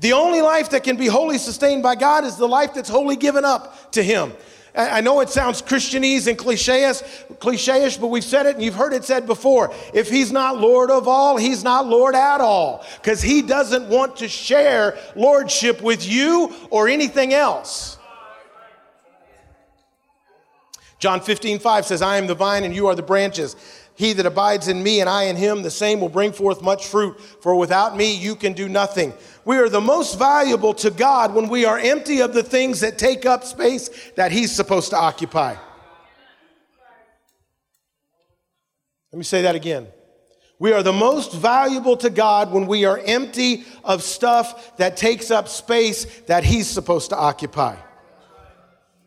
The 0.00 0.12
only 0.12 0.42
life 0.42 0.70
that 0.70 0.82
can 0.82 0.96
be 0.96 1.06
wholly 1.06 1.38
sustained 1.38 1.82
by 1.82 1.94
God 1.94 2.24
is 2.24 2.36
the 2.36 2.48
life 2.48 2.74
that's 2.74 2.88
wholly 2.88 3.16
given 3.16 3.44
up 3.44 3.92
to 3.92 4.02
Him. 4.02 4.32
I 4.76 5.00
know 5.02 5.20
it 5.20 5.30
sounds 5.30 5.62
Christianese 5.62 6.26
and 6.26 6.36
cliche-ish, 6.36 7.96
but 7.96 8.08
we've 8.08 8.24
said 8.24 8.46
it 8.46 8.56
and 8.56 8.64
you've 8.64 8.74
heard 8.74 8.92
it 8.92 9.04
said 9.04 9.24
before. 9.24 9.72
If 9.92 10.10
he's 10.10 10.32
not 10.32 10.58
Lord 10.58 10.90
of 10.90 11.06
all, 11.06 11.36
he's 11.36 11.62
not 11.62 11.86
Lord 11.86 12.16
at 12.16 12.40
all. 12.40 12.84
Because 13.00 13.22
he 13.22 13.40
doesn't 13.40 13.88
want 13.88 14.16
to 14.16 14.26
share 14.26 14.98
lordship 15.14 15.80
with 15.80 16.04
you 16.04 16.52
or 16.70 16.88
anything 16.88 17.32
else. 17.32 17.98
John 20.98 21.20
15, 21.20 21.60
5 21.60 21.86
says, 21.86 22.02
I 22.02 22.16
am 22.16 22.26
the 22.26 22.34
vine 22.34 22.64
and 22.64 22.74
you 22.74 22.88
are 22.88 22.96
the 22.96 23.02
branches. 23.02 23.54
He 23.96 24.12
that 24.14 24.26
abides 24.26 24.66
in 24.66 24.82
me 24.82 25.00
and 25.00 25.08
I 25.08 25.24
in 25.24 25.36
him, 25.36 25.62
the 25.62 25.70
same 25.70 26.00
will 26.00 26.08
bring 26.08 26.32
forth 26.32 26.62
much 26.62 26.86
fruit. 26.86 27.20
For 27.20 27.54
without 27.54 27.96
me, 27.96 28.14
you 28.16 28.34
can 28.34 28.52
do 28.52 28.68
nothing. 28.68 29.12
We 29.44 29.56
are 29.58 29.68
the 29.68 29.80
most 29.80 30.18
valuable 30.18 30.74
to 30.74 30.90
God 30.90 31.32
when 31.32 31.48
we 31.48 31.64
are 31.64 31.78
empty 31.78 32.20
of 32.20 32.34
the 32.34 32.42
things 32.42 32.80
that 32.80 32.98
take 32.98 33.24
up 33.24 33.44
space 33.44 33.88
that 34.16 34.32
He's 34.32 34.50
supposed 34.50 34.90
to 34.90 34.96
occupy. 34.96 35.54
Let 39.12 39.18
me 39.18 39.24
say 39.24 39.42
that 39.42 39.54
again. 39.54 39.86
We 40.58 40.72
are 40.72 40.82
the 40.82 40.92
most 40.92 41.32
valuable 41.32 41.96
to 41.98 42.10
God 42.10 42.50
when 42.50 42.66
we 42.66 42.84
are 42.84 42.98
empty 42.98 43.64
of 43.84 44.02
stuff 44.02 44.76
that 44.76 44.96
takes 44.96 45.30
up 45.30 45.46
space 45.46 46.04
that 46.22 46.42
He's 46.42 46.66
supposed 46.68 47.10
to 47.10 47.16
occupy. 47.16 47.76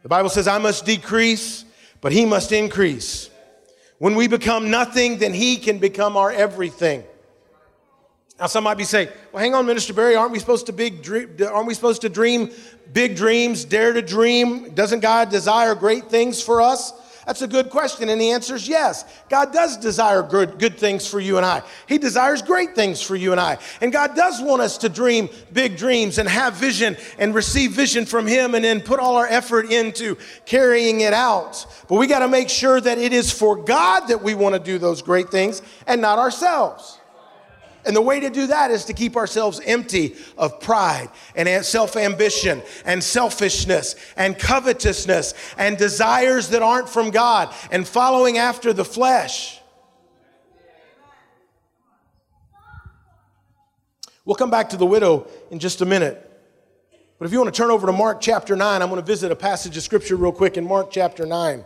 The 0.03 0.09
Bible 0.09 0.29
says, 0.29 0.47
I 0.47 0.59
must 0.59 0.85
decrease, 0.85 1.65
but 1.99 2.13
He 2.13 2.25
must 2.25 2.53
increase. 2.53 3.29
When 3.99 4.15
we 4.15 4.27
become 4.27 4.69
nothing, 4.69 5.17
then 5.17 5.33
He 5.33 5.57
can 5.57 5.79
become 5.79 6.17
our 6.17 6.31
everything. 6.31 7.03
Now, 8.39 8.45
some 8.45 8.63
might 8.65 8.77
be 8.77 8.83
saying, 8.83 9.09
"Well, 9.31 9.41
hang 9.41 9.55
on, 9.55 9.65
Minister 9.65 9.93
Barry. 9.93 10.15
Aren't 10.15 10.31
we 10.31 10.39
supposed 10.39 10.67
to 10.67 10.73
big? 10.73 11.09
Aren't 11.41 11.65
we 11.65 11.73
supposed 11.73 12.01
to 12.01 12.09
dream 12.09 12.51
big 12.93 13.15
dreams? 13.15 13.65
Dare 13.65 13.93
to 13.93 14.01
dream? 14.03 14.75
Doesn't 14.75 14.99
God 14.99 15.29
desire 15.29 15.73
great 15.73 16.09
things 16.09 16.41
for 16.41 16.61
us?" 16.61 16.93
That's 17.27 17.41
a 17.41 17.47
good 17.47 17.69
question, 17.69 18.07
and 18.07 18.21
the 18.21 18.31
answer 18.31 18.55
is 18.55 18.69
yes. 18.69 19.03
God 19.27 19.51
does 19.51 19.75
desire 19.75 20.23
good, 20.23 20.57
good 20.59 20.77
things 20.77 21.05
for 21.05 21.19
you 21.19 21.35
and 21.35 21.45
I. 21.45 21.61
He 21.85 21.97
desires 21.97 22.41
great 22.41 22.73
things 22.73 23.01
for 23.01 23.17
you 23.17 23.33
and 23.33 23.39
I. 23.39 23.57
And 23.81 23.91
God 23.91 24.15
does 24.15 24.41
want 24.41 24.61
us 24.61 24.77
to 24.77 24.89
dream 24.89 25.27
big 25.51 25.75
dreams 25.75 26.19
and 26.19 26.29
have 26.29 26.53
vision 26.53 26.95
and 27.19 27.35
receive 27.35 27.73
vision 27.73 28.05
from 28.05 28.27
Him 28.27 28.55
and 28.55 28.63
then 28.63 28.79
put 28.79 29.01
all 29.01 29.17
our 29.17 29.27
effort 29.27 29.69
into 29.69 30.15
carrying 30.45 31.01
it 31.01 31.11
out. 31.11 31.65
But 31.89 31.95
we 31.95 32.07
got 32.07 32.19
to 32.19 32.29
make 32.29 32.47
sure 32.47 32.79
that 32.79 32.97
it 32.97 33.11
is 33.11 33.29
for 33.29 33.57
God 33.57 34.07
that 34.07 34.23
we 34.23 34.33
want 34.33 34.55
to 34.55 34.59
do 34.59 34.77
those 34.77 35.01
great 35.01 35.29
things 35.29 35.61
and 35.85 36.01
not 36.01 36.19
ourselves. 36.19 36.97
And 37.87 37.95
the 37.95 38.01
way 38.01 38.19
to 38.19 38.29
do 38.29 38.47
that 38.47 38.69
is 38.69 38.83
to 38.85 38.93
keep 38.93 39.15
ourselves 39.15 39.61
empty 39.65 40.17
of 40.37 40.59
pride 40.59 41.09
and 41.35 41.65
self 41.65 41.95
ambition 41.95 42.61
and 42.83 43.01
selfishness 43.01 43.95
and 44.17 44.37
covetousness 44.37 45.33
and 45.57 45.77
desires 45.77 46.49
that 46.49 46.61
aren't 46.61 46.89
from 46.89 47.11
God 47.11 47.55
and 47.71 47.87
following 47.87 48.37
after 48.37 48.73
the 48.73 48.83
flesh. 48.83 49.61
We'll 54.25 54.35
come 54.35 54.51
back 54.51 54.71
to 54.71 54.77
the 54.77 54.85
widow 54.85 55.25
in 55.49 55.59
just 55.59 55.79
a 55.79 55.85
minute. 55.85 56.23
But 57.17 57.25
if 57.25 57.31
you 57.31 57.39
want 57.39 57.55
to 57.55 57.57
turn 57.57 57.71
over 57.71 57.87
to 57.87 57.93
Mark 57.93 58.19
chapter 58.19 58.57
9, 58.57 58.81
I'm 58.81 58.89
going 58.89 58.99
to 58.99 59.05
visit 59.05 59.31
a 59.31 59.35
passage 59.37 59.77
of 59.77 59.83
scripture 59.83 60.17
real 60.17 60.33
quick 60.33 60.57
in 60.57 60.65
Mark 60.65 60.91
chapter 60.91 61.25
9. 61.25 61.63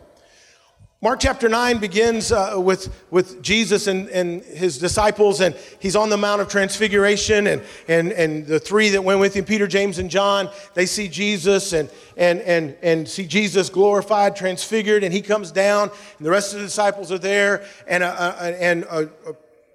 Mark 1.04 1.20
chapter 1.20 1.50
9 1.50 1.80
begins 1.80 2.32
uh, 2.32 2.54
with, 2.58 3.04
with 3.10 3.42
Jesus 3.42 3.88
and, 3.88 4.08
and 4.10 4.44
his 4.44 4.78
disciples, 4.78 5.42
and 5.42 5.56
he's 5.80 5.96
on 5.96 6.12
the 6.12 6.18
Mount 6.18 6.42
of 6.42 6.48
Transfiguration, 6.48 7.48
and, 7.48 7.64
and, 7.88 8.12
and 8.12 8.46
the 8.46 8.60
three 8.60 8.90
that 8.90 9.04
went 9.04 9.20
with 9.20 9.34
him, 9.34 9.44
Peter, 9.44 9.66
James, 9.66 9.98
and 9.98 10.12
John, 10.12 10.48
they 10.76 10.86
see 10.86 11.08
Jesus 11.08 11.74
and, 11.74 11.90
and, 12.18 12.40
and, 12.42 12.78
and 12.84 13.10
see 13.10 13.26
Jesus 13.26 13.68
glorified, 13.68 14.36
transfigured, 14.36 15.04
and 15.04 15.12
he 15.12 15.24
comes 15.24 15.52
down, 15.52 15.90
and 16.20 16.28
the 16.28 16.30
rest 16.30 16.54
of 16.54 16.60
the 16.60 16.68
disciples 16.68 17.12
are 17.12 17.18
there, 17.18 17.66
and 17.88 18.04
a, 18.04 18.46
a 18.46 18.62
and 18.62 18.84
a, 18.84 19.10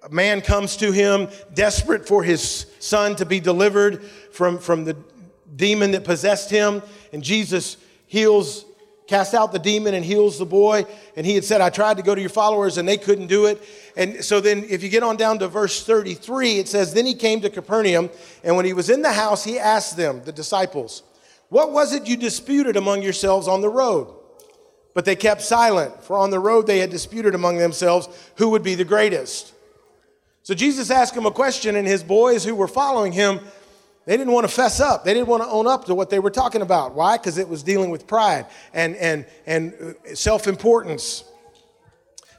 a 0.03 0.09
man 0.09 0.39
comes 0.39 0.77
to 0.77 0.93
him, 0.93 1.27
desperate 1.53 2.07
for 2.07 2.23
his 2.23 2.67
son 2.79 3.17
to 3.17 3.25
be 3.25 3.41
delivered 3.41 4.01
from, 4.31 4.59
from 4.59 4.85
the 4.85 4.95
demon 5.57 5.91
that 5.91 6.05
possessed 6.05 6.49
him, 6.49 6.81
and 7.11 7.21
Jesus 7.21 7.75
heals 8.05 8.63
casts 9.07 9.33
out 9.33 9.51
the 9.51 9.59
demon 9.59 9.93
and 9.93 10.05
heals 10.05 10.37
the 10.37 10.45
boy. 10.45 10.85
And 11.15 11.25
he 11.25 11.33
had 11.33 11.45
said, 11.45 11.61
I 11.61 11.69
tried 11.69 11.97
to 11.97 12.03
go 12.03 12.13
to 12.13 12.21
your 12.21 12.29
followers 12.29 12.77
and 12.77 12.87
they 12.87 12.97
couldn't 12.97 13.27
do 13.27 13.45
it. 13.45 13.63
And 13.95 14.23
so 14.23 14.39
then, 14.39 14.65
if 14.69 14.83
you 14.83 14.89
get 14.89 15.01
on 15.01 15.15
down 15.15 15.39
to 15.39 15.47
verse 15.47 15.83
33, 15.83 16.59
it 16.59 16.67
says, 16.67 16.93
Then 16.93 17.05
he 17.05 17.15
came 17.15 17.41
to 17.41 17.49
Capernaum, 17.49 18.09
and 18.43 18.55
when 18.55 18.65
he 18.65 18.73
was 18.73 18.89
in 18.89 19.01
the 19.01 19.11
house, 19.11 19.43
he 19.43 19.57
asked 19.57 19.97
them, 19.97 20.21
the 20.23 20.31
disciples, 20.31 21.01
What 21.49 21.71
was 21.71 21.93
it 21.93 22.05
you 22.05 22.17
disputed 22.17 22.75
among 22.75 23.01
yourselves 23.01 23.47
on 23.47 23.61
the 23.61 23.69
road? 23.69 24.13
But 24.93 25.05
they 25.05 25.15
kept 25.15 25.41
silent, 25.41 26.03
for 26.03 26.17
on 26.17 26.29
the 26.29 26.39
road 26.39 26.67
they 26.67 26.79
had 26.79 26.89
disputed 26.89 27.33
among 27.33 27.57
themselves 27.57 28.09
who 28.35 28.49
would 28.49 28.63
be 28.63 28.75
the 28.75 28.85
greatest. 28.85 29.53
So 30.43 30.53
Jesus 30.53 30.89
asked 30.89 31.15
him 31.15 31.25
a 31.25 31.31
question, 31.31 31.75
and 31.75 31.87
his 31.87 32.03
boys 32.03 32.43
who 32.43 32.55
were 32.55 32.67
following 32.67 33.11
him, 33.11 33.39
they 34.07 34.15
didn't 34.15 34.31
want 34.31 34.47
to 34.47 34.53
fess 34.53 34.79
up. 34.79 35.03
They 35.03 35.13
didn't 35.13 35.27
want 35.27 35.43
to 35.43 35.49
own 35.49 35.67
up 35.67 35.83
to 35.85 35.93
what 35.93 36.09
they 36.09 36.19
were 36.19 36.29
talking 36.31 36.61
about. 36.61 36.95
Why? 36.95 37.17
Because 37.17 37.37
it 37.37 37.49
was 37.49 37.61
dealing 37.61 37.89
with 37.89 38.07
pride 38.07 38.45
and, 38.73 38.95
and, 38.95 39.25
and 39.45 39.73
uh, 39.73 40.15
self 40.15 40.47
importance. 40.47 41.25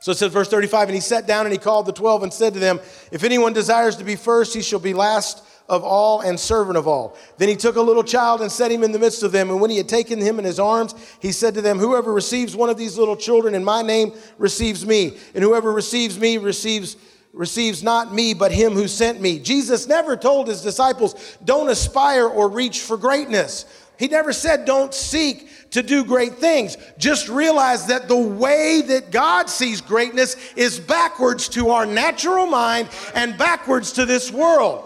So 0.00 0.12
it 0.12 0.16
says, 0.16 0.32
verse 0.32 0.48
35, 0.48 0.88
and 0.88 0.94
he 0.94 1.02
sat 1.02 1.26
down 1.26 1.44
and 1.44 1.52
he 1.52 1.58
called 1.58 1.84
the 1.84 1.92
twelve 1.92 2.22
and 2.22 2.32
said 2.32 2.54
to 2.54 2.58
them, 2.58 2.80
If 3.12 3.22
anyone 3.22 3.52
desires 3.52 3.96
to 3.96 4.04
be 4.04 4.16
first, 4.16 4.54
he 4.54 4.62
shall 4.62 4.78
be 4.78 4.94
last 4.94 5.44
of 5.68 5.84
all 5.84 6.22
and 6.22 6.40
servant 6.40 6.78
of 6.78 6.88
all. 6.88 7.18
Then 7.36 7.50
he 7.50 7.56
took 7.56 7.76
a 7.76 7.82
little 7.82 8.02
child 8.02 8.40
and 8.40 8.50
set 8.50 8.70
him 8.70 8.82
in 8.82 8.92
the 8.92 8.98
midst 8.98 9.22
of 9.22 9.32
them. 9.32 9.50
And 9.50 9.60
when 9.60 9.68
he 9.68 9.76
had 9.76 9.90
taken 9.90 10.18
him 10.18 10.38
in 10.38 10.46
his 10.46 10.58
arms, 10.58 10.94
he 11.20 11.32
said 11.32 11.52
to 11.54 11.60
them, 11.60 11.78
Whoever 11.78 12.14
receives 12.14 12.56
one 12.56 12.70
of 12.70 12.78
these 12.78 12.96
little 12.96 13.16
children 13.16 13.54
in 13.54 13.62
my 13.62 13.82
name 13.82 14.14
receives 14.38 14.86
me. 14.86 15.18
And 15.34 15.44
whoever 15.44 15.70
receives 15.70 16.18
me 16.18 16.38
receives 16.38 16.96
receives 17.32 17.82
not 17.82 18.12
me, 18.12 18.34
but 18.34 18.52
him 18.52 18.72
who 18.72 18.88
sent 18.88 19.20
me. 19.20 19.38
Jesus 19.38 19.86
never 19.86 20.16
told 20.16 20.48
his 20.48 20.62
disciples, 20.62 21.36
don't 21.44 21.68
aspire 21.68 22.26
or 22.26 22.48
reach 22.48 22.80
for 22.80 22.96
greatness. 22.96 23.64
He 23.98 24.08
never 24.08 24.32
said, 24.32 24.64
don't 24.64 24.94
seek 24.94 25.48
to 25.70 25.82
do 25.82 26.04
great 26.04 26.36
things. 26.36 26.76
Just 26.98 27.28
realize 27.28 27.86
that 27.86 28.08
the 28.08 28.16
way 28.16 28.82
that 28.86 29.10
God 29.10 29.50
sees 29.50 29.80
greatness 29.80 30.36
is 30.54 30.80
backwards 30.80 31.48
to 31.50 31.70
our 31.70 31.84
natural 31.84 32.46
mind 32.46 32.88
and 33.14 33.36
backwards 33.36 33.92
to 33.92 34.06
this 34.06 34.30
world. 34.30 34.84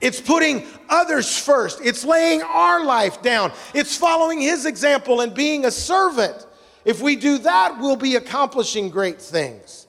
It's 0.00 0.20
putting 0.20 0.66
others 0.88 1.36
first. 1.36 1.80
It's 1.84 2.04
laying 2.04 2.42
our 2.42 2.84
life 2.84 3.22
down. 3.22 3.52
It's 3.74 3.96
following 3.96 4.40
his 4.40 4.66
example 4.66 5.20
and 5.20 5.34
being 5.34 5.64
a 5.64 5.70
servant. 5.70 6.46
If 6.84 7.02
we 7.02 7.16
do 7.16 7.38
that, 7.38 7.78
we'll 7.78 7.96
be 7.96 8.16
accomplishing 8.16 8.88
great 8.88 9.20
things. 9.20 9.86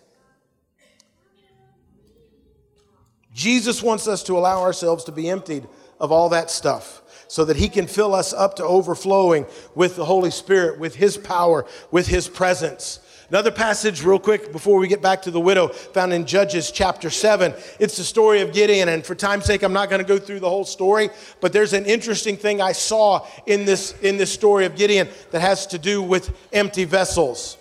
Jesus 3.41 3.82
wants 3.82 4.08
us 4.08 4.21
to 4.23 4.38
allow 4.38 4.62
ourselves 4.62 5.04
to 5.06 5.12
be 5.12 5.27
emptied 5.27 5.67
of 5.99 6.12
all 6.12 6.30
that 6.30 6.51
stuff 6.51 7.01
so 7.27 7.43
that 7.45 7.58
he 7.58 7.69
can 7.69 7.88
fill 7.88 8.13
us 8.13 8.34
up 8.34 8.58
to 8.58 8.63
overflowing 8.63 9.47
with 9.73 9.95
the 9.95 10.06
Holy 10.06 10.30
Spirit, 10.30 10.80
with 10.80 10.93
his 10.93 11.17
power, 11.17 11.65
with 11.89 12.06
his 12.06 12.30
presence. 12.30 12.99
Another 13.30 13.49
passage, 13.49 14.04
real 14.04 14.19
quick, 14.19 14.51
before 14.51 14.77
we 14.77 14.88
get 14.88 15.01
back 15.01 15.23
to 15.23 15.32
the 15.32 15.39
widow, 15.39 15.69
found 15.69 16.13
in 16.13 16.27
Judges 16.27 16.69
chapter 16.69 17.10
7. 17.10 17.56
It's 17.80 17.97
the 17.97 18.04
story 18.04 18.41
of 18.41 18.54
Gideon, 18.54 18.89
and 18.89 19.04
for 19.04 19.15
time's 19.15 19.45
sake, 19.45 19.63
I'm 19.63 19.73
not 19.73 19.89
going 19.89 20.04
to 20.04 20.08
go 20.08 20.19
through 20.19 20.41
the 20.41 20.49
whole 20.49 20.65
story, 20.65 21.10
but 21.39 21.51
there's 21.51 21.73
an 21.73 21.86
interesting 21.86 22.38
thing 22.38 22.62
I 22.62 22.73
saw 22.73 23.25
in 23.47 23.65
this, 23.65 23.97
in 24.01 24.17
this 24.17 24.32
story 24.32 24.65
of 24.65 24.75
Gideon 24.75 25.08
that 25.32 25.41
has 25.41 25.65
to 25.67 25.80
do 25.80 26.04
with 26.04 26.32
empty 26.54 26.84
vessels. 26.84 27.58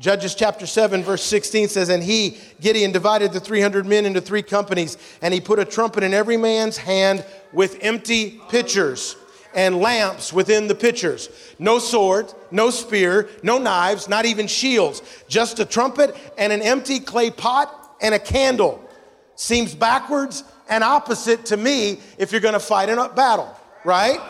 Judges 0.00 0.34
chapter 0.34 0.66
7, 0.66 1.04
verse 1.04 1.22
16 1.22 1.68
says, 1.68 1.88
And 1.88 2.02
he, 2.02 2.38
Gideon, 2.60 2.90
divided 2.90 3.32
the 3.32 3.38
300 3.38 3.86
men 3.86 4.06
into 4.06 4.20
three 4.20 4.42
companies, 4.42 4.98
and 5.22 5.32
he 5.32 5.40
put 5.40 5.58
a 5.60 5.64
trumpet 5.64 6.02
in 6.02 6.12
every 6.12 6.36
man's 6.36 6.76
hand 6.76 7.24
with 7.52 7.78
empty 7.80 8.40
pitchers 8.48 9.16
and 9.54 9.78
lamps 9.78 10.32
within 10.32 10.66
the 10.66 10.74
pitchers. 10.74 11.28
No 11.60 11.78
sword, 11.78 12.32
no 12.50 12.70
spear, 12.70 13.28
no 13.44 13.58
knives, 13.58 14.08
not 14.08 14.26
even 14.26 14.48
shields, 14.48 15.00
just 15.28 15.60
a 15.60 15.64
trumpet 15.64 16.16
and 16.36 16.52
an 16.52 16.60
empty 16.60 16.98
clay 16.98 17.30
pot 17.30 17.96
and 18.00 18.14
a 18.14 18.18
candle. 18.18 18.82
Seems 19.36 19.74
backwards 19.76 20.42
and 20.68 20.82
opposite 20.82 21.46
to 21.46 21.56
me 21.56 22.00
if 22.18 22.32
you're 22.32 22.40
going 22.40 22.54
to 22.54 22.60
fight 22.60 22.88
in 22.88 22.98
a 22.98 23.08
battle, 23.08 23.56
right? 23.84 24.20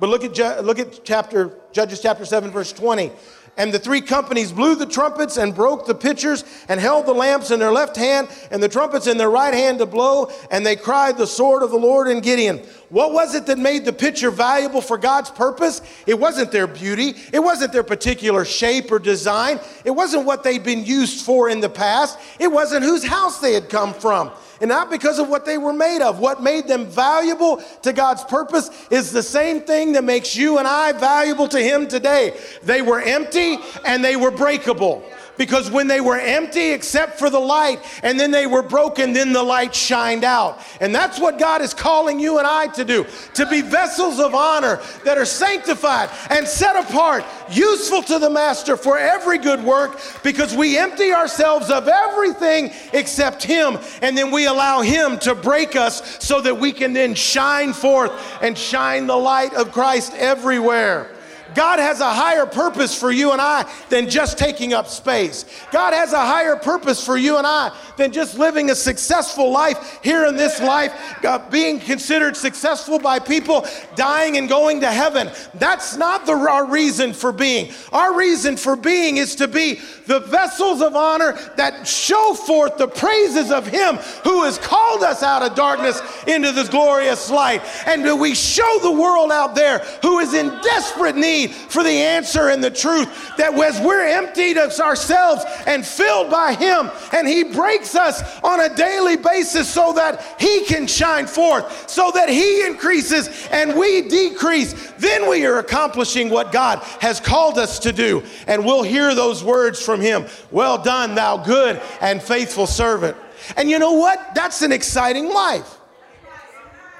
But 0.00 0.08
look 0.08 0.24
at 0.24 0.64
look 0.64 0.78
at 0.78 1.04
chapter 1.04 1.56
Judges 1.72 2.00
chapter 2.00 2.24
7 2.24 2.50
verse 2.50 2.72
20. 2.72 3.12
And 3.56 3.72
the 3.72 3.78
three 3.78 4.00
companies 4.00 4.50
blew 4.50 4.74
the 4.74 4.86
trumpets 4.86 5.36
and 5.36 5.54
broke 5.54 5.86
the 5.86 5.94
pitchers 5.94 6.44
and 6.68 6.80
held 6.80 7.04
the 7.04 7.12
lamps 7.12 7.50
in 7.50 7.60
their 7.60 7.72
left 7.72 7.96
hand 7.96 8.28
and 8.50 8.62
the 8.62 8.68
trumpets 8.68 9.06
in 9.06 9.18
their 9.18 9.30
right 9.30 9.52
hand 9.52 9.78
to 9.80 9.86
blow. 9.86 10.30
And 10.50 10.64
they 10.64 10.76
cried, 10.76 11.18
The 11.18 11.26
sword 11.26 11.62
of 11.62 11.70
the 11.70 11.76
Lord 11.76 12.08
and 12.08 12.22
Gideon. 12.22 12.62
What 12.92 13.14
was 13.14 13.34
it 13.34 13.46
that 13.46 13.56
made 13.56 13.86
the 13.86 13.92
pitcher 13.94 14.30
valuable 14.30 14.82
for 14.82 14.98
God's 14.98 15.30
purpose? 15.30 15.80
It 16.06 16.20
wasn't 16.20 16.52
their 16.52 16.66
beauty. 16.66 17.14
It 17.32 17.38
wasn't 17.38 17.72
their 17.72 17.82
particular 17.82 18.44
shape 18.44 18.92
or 18.92 18.98
design. 18.98 19.60
It 19.86 19.92
wasn't 19.92 20.26
what 20.26 20.42
they'd 20.42 20.62
been 20.62 20.84
used 20.84 21.24
for 21.24 21.48
in 21.48 21.60
the 21.60 21.70
past. 21.70 22.18
It 22.38 22.52
wasn't 22.52 22.84
whose 22.84 23.02
house 23.02 23.38
they 23.38 23.54
had 23.54 23.70
come 23.70 23.94
from 23.94 24.30
and 24.60 24.68
not 24.68 24.90
because 24.90 25.18
of 25.18 25.30
what 25.30 25.46
they 25.46 25.56
were 25.56 25.72
made 25.72 26.02
of. 26.02 26.18
What 26.18 26.42
made 26.42 26.68
them 26.68 26.84
valuable 26.84 27.62
to 27.80 27.94
God's 27.94 28.24
purpose 28.24 28.68
is 28.90 29.10
the 29.10 29.22
same 29.22 29.62
thing 29.62 29.92
that 29.94 30.04
makes 30.04 30.36
you 30.36 30.58
and 30.58 30.68
I 30.68 30.92
valuable 30.92 31.48
to 31.48 31.58
Him 31.58 31.88
today. 31.88 32.38
They 32.62 32.82
were 32.82 33.00
empty 33.00 33.56
and 33.86 34.04
they 34.04 34.16
were 34.16 34.30
breakable 34.30 35.02
because 35.36 35.70
when 35.70 35.88
they 35.88 36.00
were 36.00 36.18
empty 36.18 36.70
except 36.70 37.18
for 37.18 37.30
the 37.30 37.38
light 37.38 37.80
and 38.02 38.18
then 38.18 38.30
they 38.30 38.46
were 38.46 38.62
broken, 38.62 39.12
then 39.12 39.32
the 39.32 39.42
light 39.42 39.74
shined 39.74 40.24
out. 40.24 40.60
And 40.80 40.94
that's 40.94 41.18
what 41.18 41.38
God 41.38 41.62
is 41.62 41.74
calling 41.74 42.20
you 42.20 42.38
and 42.38 42.46
I 42.46 42.68
to 42.68 42.84
do 42.84 43.06
to 43.34 43.46
be 43.46 43.60
vessels 43.60 44.20
of 44.20 44.34
honor 44.34 44.80
that 45.04 45.18
are 45.18 45.24
sanctified 45.24 46.10
and 46.30 46.46
set 46.46 46.76
apart, 46.76 47.24
useful 47.50 48.02
to 48.02 48.18
the 48.18 48.30
Master 48.30 48.76
for 48.76 48.98
every 48.98 49.38
good 49.38 49.62
work 49.62 50.00
because 50.22 50.54
we 50.54 50.78
empty 50.78 51.12
ourselves 51.12 51.70
of 51.70 51.88
everything 51.88 52.72
except 52.92 53.42
Him. 53.42 53.78
And 54.00 54.16
then 54.16 54.30
we 54.30 54.46
allow 54.46 54.82
Him 54.82 55.18
to 55.20 55.34
break 55.34 55.76
us 55.76 56.22
so 56.24 56.40
that 56.40 56.58
we 56.58 56.72
can 56.72 56.92
then 56.92 57.14
shine 57.14 57.72
forth 57.72 58.12
and 58.42 58.56
shine 58.56 59.06
the 59.06 59.16
light 59.16 59.54
of 59.54 59.72
Christ 59.72 60.12
everywhere. 60.14 61.10
God 61.54 61.78
has 61.78 62.00
a 62.00 62.10
higher 62.10 62.46
purpose 62.46 62.98
for 62.98 63.10
you 63.10 63.32
and 63.32 63.40
I 63.40 63.70
than 63.88 64.08
just 64.08 64.38
taking 64.38 64.72
up 64.72 64.88
space. 64.88 65.44
God 65.70 65.92
has 65.94 66.12
a 66.12 66.18
higher 66.18 66.56
purpose 66.56 67.04
for 67.04 67.16
you 67.16 67.38
and 67.38 67.46
I 67.46 67.74
than 67.96 68.12
just 68.12 68.38
living 68.38 68.70
a 68.70 68.74
successful 68.74 69.50
life 69.50 70.00
here 70.02 70.26
in 70.26 70.36
this 70.36 70.60
life, 70.60 70.92
uh, 71.24 71.38
being 71.50 71.78
considered 71.78 72.36
successful 72.36 72.98
by 72.98 73.18
people, 73.18 73.66
dying 73.96 74.36
and 74.36 74.48
going 74.48 74.80
to 74.80 74.90
heaven. 74.90 75.30
That's 75.54 75.96
not 75.96 76.26
the, 76.26 76.32
our 76.32 76.66
reason 76.66 77.12
for 77.12 77.32
being. 77.32 77.72
Our 77.92 78.16
reason 78.16 78.56
for 78.56 78.76
being 78.76 79.18
is 79.18 79.36
to 79.36 79.48
be 79.48 79.80
the 80.06 80.20
vessels 80.20 80.80
of 80.80 80.96
honor 80.96 81.38
that 81.56 81.86
show 81.86 82.34
forth 82.34 82.78
the 82.78 82.88
praises 82.88 83.50
of 83.50 83.66
Him 83.66 83.96
who 84.24 84.44
has 84.44 84.58
called 84.58 85.02
us 85.02 85.22
out 85.22 85.42
of 85.42 85.54
darkness 85.54 86.00
into 86.26 86.52
this 86.52 86.68
glorious 86.68 87.30
light. 87.30 87.62
And 87.86 88.02
do 88.02 88.16
we 88.16 88.34
show 88.34 88.78
the 88.82 88.92
world 88.92 89.30
out 89.32 89.54
there 89.54 89.78
who 90.02 90.18
is 90.18 90.34
in 90.34 90.48
desperate 90.62 91.16
need 91.16 91.41
for 91.48 91.82
the 91.82 91.90
answer 91.90 92.48
and 92.48 92.62
the 92.62 92.70
truth 92.70 93.08
that 93.36 93.52
as 93.72 93.80
we're 93.80 94.06
emptied 94.06 94.58
of 94.58 94.72
ourselves 94.80 95.44
and 95.66 95.86
filled 95.86 96.30
by 96.30 96.54
Him, 96.54 96.90
and 97.12 97.26
He 97.26 97.44
breaks 97.44 97.94
us 97.94 98.22
on 98.42 98.60
a 98.60 98.74
daily 98.74 99.16
basis 99.16 99.68
so 99.68 99.92
that 99.94 100.36
He 100.38 100.64
can 100.64 100.86
shine 100.86 101.26
forth, 101.26 101.88
so 101.88 102.10
that 102.14 102.28
He 102.28 102.66
increases 102.66 103.48
and 103.50 103.76
we 103.76 104.08
decrease, 104.08 104.92
then 104.98 105.28
we 105.28 105.46
are 105.46 105.58
accomplishing 105.58 106.30
what 106.30 106.52
God 106.52 106.80
has 107.00 107.20
called 107.20 107.58
us 107.58 107.78
to 107.80 107.92
do. 107.92 108.22
And 108.46 108.64
we'll 108.64 108.82
hear 108.82 109.14
those 109.14 109.42
words 109.42 109.82
from 109.82 110.00
Him 110.00 110.26
Well 110.50 110.82
done, 110.82 111.14
thou 111.14 111.36
good 111.38 111.80
and 112.00 112.22
faithful 112.22 112.66
servant. 112.66 113.16
And 113.56 113.68
you 113.70 113.78
know 113.78 113.92
what? 113.92 114.34
That's 114.34 114.62
an 114.62 114.72
exciting 114.72 115.28
life. 115.28 115.78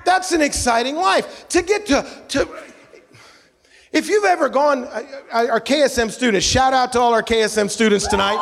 That's 0.05 0.33
an 0.33 0.41
exciting 0.41 0.97
life. 0.97 1.49
To 1.51 1.63
get 1.63 1.87
to, 1.87 2.07
to 2.29 2.49
if 3.93 4.09
you've 4.09 4.25
ever 4.25 4.49
gone, 4.49 4.85
uh, 4.85 5.03
uh, 5.33 5.47
our 5.51 5.61
KSM 5.61 6.11
students, 6.11 6.47
shout 6.47 6.73
out 6.73 6.93
to 6.93 7.01
all 7.01 7.13
our 7.13 7.23
KSM 7.23 7.69
students 7.69 8.07
tonight. 8.07 8.41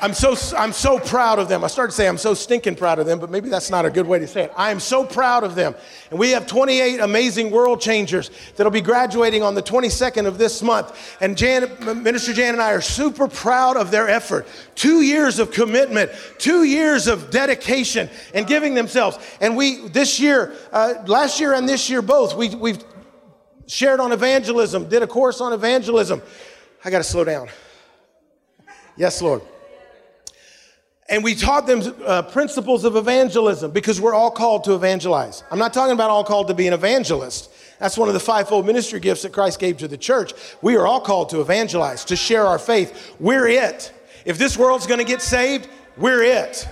I'm 0.00 0.12
so, 0.12 0.36
I'm 0.54 0.72
so 0.72 0.98
proud 0.98 1.38
of 1.38 1.48
them. 1.48 1.64
I 1.64 1.66
started 1.66 1.92
to 1.92 1.96
say 1.96 2.06
I'm 2.06 2.18
so 2.18 2.34
stinking 2.34 2.76
proud 2.76 2.98
of 2.98 3.06
them, 3.06 3.18
but 3.18 3.30
maybe 3.30 3.48
that's 3.48 3.70
not 3.70 3.86
a 3.86 3.90
good 3.90 4.06
way 4.06 4.18
to 4.18 4.26
say 4.26 4.42
it. 4.42 4.52
I 4.54 4.70
am 4.70 4.78
so 4.78 5.02
proud 5.02 5.44
of 5.44 5.54
them. 5.54 5.74
And 6.10 6.18
we 6.18 6.32
have 6.32 6.46
28 6.46 7.00
amazing 7.00 7.50
world 7.50 7.80
changers 7.80 8.30
that'll 8.54 8.70
be 8.70 8.82
graduating 8.82 9.42
on 9.42 9.54
the 9.54 9.62
22nd 9.62 10.26
of 10.26 10.36
this 10.36 10.62
month. 10.62 11.16
And 11.22 11.38
Jan, 11.38 11.70
Minister 12.02 12.34
Jan 12.34 12.52
and 12.52 12.60
I 12.60 12.72
are 12.72 12.82
super 12.82 13.28
proud 13.28 13.78
of 13.78 13.90
their 13.90 14.06
effort. 14.06 14.46
Two 14.74 15.00
years 15.00 15.38
of 15.38 15.50
commitment, 15.50 16.10
two 16.36 16.64
years 16.64 17.06
of 17.06 17.30
dedication 17.30 18.10
and 18.34 18.46
giving 18.46 18.74
themselves. 18.74 19.16
And 19.40 19.56
we, 19.56 19.88
this 19.88 20.20
year, 20.20 20.54
uh, 20.70 21.02
last 21.06 21.40
year 21.40 21.54
and 21.54 21.66
this 21.66 21.88
year 21.88 22.02
both, 22.02 22.36
we, 22.36 22.54
we've 22.54 22.84
shared 23.66 24.00
on 24.00 24.12
evangelism, 24.12 24.88
did 24.88 25.02
a 25.02 25.06
course 25.06 25.40
on 25.40 25.52
evangelism. 25.52 26.22
I 26.84 26.90
got 26.90 26.98
to 26.98 27.04
slow 27.04 27.24
down. 27.24 27.48
Yes, 28.96 29.20
Lord. 29.22 29.42
And 31.08 31.22
we 31.22 31.34
taught 31.34 31.66
them 31.66 31.82
uh, 32.06 32.22
principles 32.22 32.84
of 32.84 32.96
evangelism 32.96 33.72
because 33.72 34.00
we're 34.00 34.14
all 34.14 34.30
called 34.30 34.64
to 34.64 34.74
evangelize. 34.74 35.44
I'm 35.50 35.58
not 35.58 35.74
talking 35.74 35.92
about 35.92 36.10
all 36.10 36.24
called 36.24 36.48
to 36.48 36.54
be 36.54 36.66
an 36.66 36.72
evangelist. 36.72 37.50
That's 37.78 37.98
one 37.98 38.08
of 38.08 38.14
the 38.14 38.20
fivefold 38.20 38.64
ministry 38.64 39.00
gifts 39.00 39.22
that 39.22 39.32
Christ 39.32 39.58
gave 39.58 39.76
to 39.78 39.88
the 39.88 39.98
church. 39.98 40.32
We 40.62 40.76
are 40.76 40.86
all 40.86 41.00
called 41.00 41.28
to 41.30 41.40
evangelize, 41.40 42.04
to 42.06 42.16
share 42.16 42.46
our 42.46 42.58
faith. 42.58 43.14
We're 43.20 43.48
it. 43.48 43.92
If 44.24 44.38
this 44.38 44.56
world's 44.56 44.86
going 44.86 45.00
to 45.00 45.04
get 45.04 45.20
saved, 45.20 45.68
we're 45.98 46.22
it. 46.22 46.66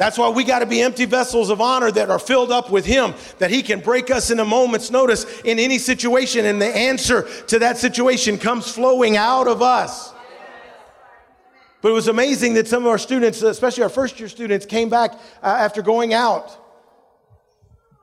That's 0.00 0.16
why 0.16 0.30
we 0.30 0.44
got 0.44 0.60
to 0.60 0.66
be 0.66 0.80
empty 0.80 1.04
vessels 1.04 1.50
of 1.50 1.60
honor 1.60 1.90
that 1.90 2.08
are 2.08 2.18
filled 2.18 2.50
up 2.50 2.70
with 2.70 2.86
Him, 2.86 3.12
that 3.38 3.50
He 3.50 3.60
can 3.62 3.80
break 3.80 4.10
us 4.10 4.30
in 4.30 4.40
a 4.40 4.44
moment's 4.46 4.90
notice 4.90 5.26
in 5.42 5.58
any 5.58 5.76
situation, 5.76 6.46
and 6.46 6.58
the 6.60 6.74
answer 6.74 7.28
to 7.48 7.58
that 7.58 7.76
situation 7.76 8.38
comes 8.38 8.72
flowing 8.72 9.18
out 9.18 9.46
of 9.46 9.60
us. 9.60 10.14
But 11.82 11.90
it 11.90 11.92
was 11.92 12.08
amazing 12.08 12.54
that 12.54 12.66
some 12.66 12.84
of 12.84 12.88
our 12.88 12.96
students, 12.96 13.42
especially 13.42 13.82
our 13.82 13.90
first 13.90 14.18
year 14.18 14.30
students, 14.30 14.64
came 14.64 14.88
back 14.88 15.12
uh, 15.42 15.48
after 15.48 15.82
going 15.82 16.14
out. 16.14 16.56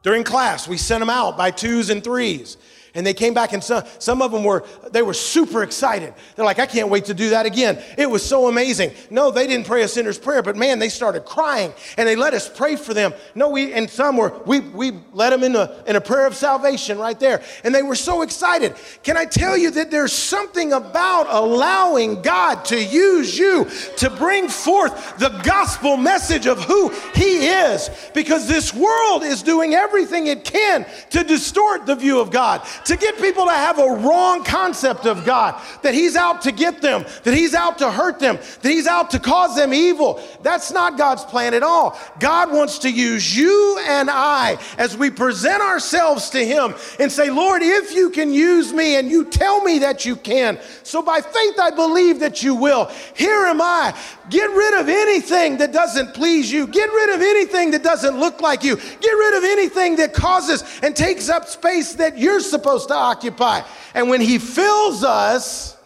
During 0.03 0.23
class, 0.23 0.67
we 0.67 0.77
sent 0.77 0.99
them 0.99 1.09
out 1.09 1.35
by 1.35 1.49
twos 1.49 1.89
and 1.89 2.03
threes. 2.03 2.57
And 2.97 3.05
they 3.05 3.13
came 3.13 3.35
back 3.35 3.53
and 3.53 3.63
some, 3.63 3.83
some 3.99 4.23
of 4.23 4.31
them 4.31 4.43
were, 4.43 4.65
they 4.89 5.03
were 5.03 5.13
super 5.13 5.61
excited. 5.61 6.15
They're 6.35 6.43
like, 6.43 6.57
I 6.57 6.65
can't 6.65 6.89
wait 6.89 7.05
to 7.05 7.13
do 7.13 7.29
that 7.29 7.45
again. 7.45 7.79
It 7.95 8.09
was 8.09 8.25
so 8.25 8.47
amazing. 8.47 8.89
No, 9.11 9.29
they 9.29 9.45
didn't 9.45 9.67
pray 9.67 9.83
a 9.83 9.87
sinner's 9.87 10.17
prayer, 10.17 10.41
but 10.41 10.55
man, 10.55 10.79
they 10.79 10.89
started 10.89 11.23
crying 11.23 11.71
and 11.95 12.07
they 12.09 12.15
let 12.15 12.33
us 12.33 12.49
pray 12.49 12.75
for 12.75 12.95
them. 12.95 13.13
No, 13.35 13.49
we, 13.49 13.71
and 13.71 13.87
some 13.87 14.17
were, 14.17 14.41
we, 14.47 14.61
we 14.61 14.93
led 15.13 15.29
them 15.29 15.43
in 15.43 15.55
a, 15.55 15.83
in 15.85 15.95
a 15.95 16.01
prayer 16.01 16.25
of 16.25 16.35
salvation 16.35 16.97
right 16.97 17.19
there. 17.19 17.43
And 17.63 17.73
they 17.73 17.83
were 17.83 17.93
so 17.93 18.23
excited. 18.23 18.75
Can 19.03 19.15
I 19.15 19.25
tell 19.25 19.55
you 19.55 19.69
that 19.69 19.91
there's 19.91 20.11
something 20.11 20.73
about 20.73 21.27
allowing 21.29 22.23
God 22.23 22.65
to 22.65 22.83
use 22.83 23.37
you 23.37 23.69
to 23.97 24.09
bring 24.09 24.47
forth 24.47 25.19
the 25.19 25.29
gospel 25.43 25.97
message 25.97 26.47
of 26.47 26.63
who 26.63 26.89
He 27.13 27.45
is? 27.45 27.91
Because 28.15 28.47
this 28.47 28.73
world 28.73 29.21
is 29.21 29.43
doing 29.43 29.75
everything 29.75 30.25
it 30.25 30.43
can 30.43 30.83
to 31.11 31.23
distort 31.23 31.85
the 31.85 31.95
view 31.95 32.19
of 32.19 32.31
God 32.31 32.65
to 32.87 32.95
get 32.95 33.17
people 33.17 33.45
to 33.45 33.51
have 33.51 33.79
a 33.79 33.87
wrong 33.87 34.43
concept 34.43 35.05
of 35.05 35.25
God, 35.25 35.61
that 35.81 35.93
He's 35.93 36.15
out 36.15 36.41
to 36.43 36.51
get 36.51 36.81
them, 36.81 37.05
that 37.23 37.33
He's 37.33 37.53
out 37.53 37.77
to 37.79 37.91
hurt 37.91 38.19
them, 38.19 38.37
that 38.61 38.69
He's 38.69 38.87
out 38.87 39.11
to 39.11 39.19
cause 39.19 39.55
them 39.55 39.73
evil. 39.73 40.21
That's 40.41 40.71
not 40.71 40.97
God's 40.97 41.25
plan 41.25 41.53
at 41.53 41.63
all. 41.63 41.99
God 42.19 42.51
wants 42.51 42.79
to 42.79 42.89
use 42.89 43.35
you 43.35 43.79
and 43.85 44.09
I 44.09 44.57
as 44.77 44.95
we 44.95 45.09
present 45.09 45.61
ourselves 45.61 46.29
to 46.31 46.45
Him 46.45 46.75
and 46.99 47.11
say, 47.11 47.29
Lord, 47.29 47.61
if 47.61 47.93
you 47.93 48.09
can 48.09 48.33
use 48.33 48.71
me 48.71 48.95
and 48.95 49.09
you 49.09 49.25
tell 49.25 49.61
me 49.63 49.79
that 49.79 50.05
you 50.05 50.15
can, 50.15 50.57
so 50.83 51.01
by 51.01 51.19
faith 51.19 51.59
I 51.59 51.71
believe 51.71 52.21
that 52.21 52.41
you 52.41 52.55
will. 52.55 52.89
Here 53.15 53.45
am 53.45 53.61
I. 53.61 53.93
Get 54.29 54.49
rid 54.49 54.79
of 54.79 54.89
anything 54.89 55.57
that 55.57 55.71
doesn't 55.71 56.13
please 56.13 56.51
you. 56.51 56.67
Get 56.67 56.89
rid 56.91 57.15
of 57.15 57.21
anything 57.21 57.71
that 57.71 57.83
doesn't 57.83 58.19
look 58.19 58.41
like 58.41 58.63
you. 58.63 58.75
Get 58.75 59.11
rid 59.11 59.37
of 59.37 59.43
anything 59.43 59.95
that 59.97 60.13
causes 60.13 60.63
and 60.83 60.95
takes 60.95 61.29
up 61.29 61.47
space 61.47 61.93
that 61.93 62.17
you're 62.17 62.41
supposed 62.41 62.66
to 62.67 62.93
occupy. 62.93 63.61
And 63.93 64.09
when 64.09 64.21
He 64.21 64.37
fills 64.37 65.03
us, 65.03 65.77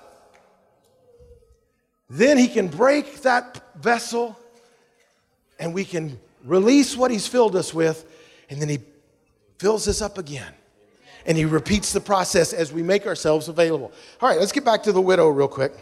then 2.10 2.38
He 2.38 2.48
can 2.48 2.67
break 2.67 3.22
that 3.22 3.62
vessel 3.82 4.38
and 5.60 5.74
we 5.74 5.86
can 5.86 6.20
release 6.44 6.98
what 6.98 7.12
He's 7.12 7.28
filled 7.28 7.56
us 7.56 7.74
with, 7.74 8.06
and 8.50 8.60
then 8.60 8.67
He 8.67 8.80
fills 9.60 9.88
us 9.88 10.02
up 10.02 10.17
again. 10.17 10.54
And 11.26 11.38
He 11.38 11.46
repeats 11.46 11.94
the 11.94 12.02
process 12.02 12.52
as 12.52 12.74
we 12.74 12.82
make 12.82 13.06
ourselves 13.06 13.48
available. 13.48 13.91
All 14.20 14.28
right, 14.28 14.39
let's 14.39 14.52
get 14.52 14.65
back 14.65 14.84
to 14.84 14.91
the 14.91 15.02
widow 15.02 15.30
real 15.30 15.48
quick. 15.48 15.74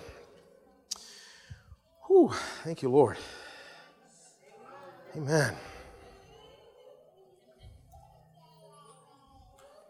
Whew, 2.07 2.33
thank 2.63 2.81
you, 2.81 2.89
Lord. 2.89 3.17
Amen. 5.15 5.55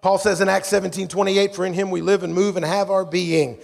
Paul 0.02 0.18
says 0.18 0.42
in 0.42 0.50
Acts 0.50 0.70
17 0.70 1.08
28, 1.08 1.56
For 1.56 1.66
in 1.66 1.74
him 1.74 1.92
we 1.92 2.02
live 2.02 2.24
and 2.24 2.34
move 2.34 2.56
and 2.56 2.66
have 2.66 2.90
our 2.90 3.06
being. 3.06 3.60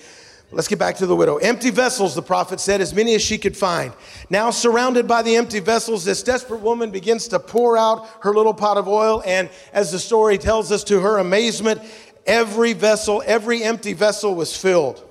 Let's 0.52 0.68
get 0.68 0.80
back 0.80 0.98
to 0.98 1.06
the 1.06 1.16
widow. 1.16 1.38
Empty 1.38 1.72
vessels, 1.72 2.14
the 2.14 2.22
prophet 2.22 2.60
said, 2.60 2.80
as 2.80 2.94
many 2.94 3.16
as 3.16 3.22
she 3.22 3.38
could 3.38 3.58
find. 3.58 3.92
Now, 4.30 4.52
surrounded 4.52 5.08
by 5.08 5.22
the 5.22 5.36
empty 5.36 5.60
vessels, 5.60 6.06
this 6.06 6.24
desperate 6.24 6.62
woman 6.62 6.92
begins 6.92 7.28
to 7.30 7.40
pour 7.40 7.78
out 7.78 8.08
her 8.22 8.34
little 8.34 8.54
pot 8.54 8.78
of 8.78 8.88
oil. 8.88 9.24
And 9.26 9.50
as 9.74 9.92
the 9.92 10.00
story 10.00 10.38
tells 10.38 10.72
us, 10.72 10.84
to 10.86 11.00
her 11.02 11.18
amazement, 11.18 11.82
every 12.26 12.74
vessel, 12.74 13.24
every 13.26 13.64
empty 13.64 13.94
vessel 13.94 14.36
was 14.36 14.56
filled. 14.56 15.04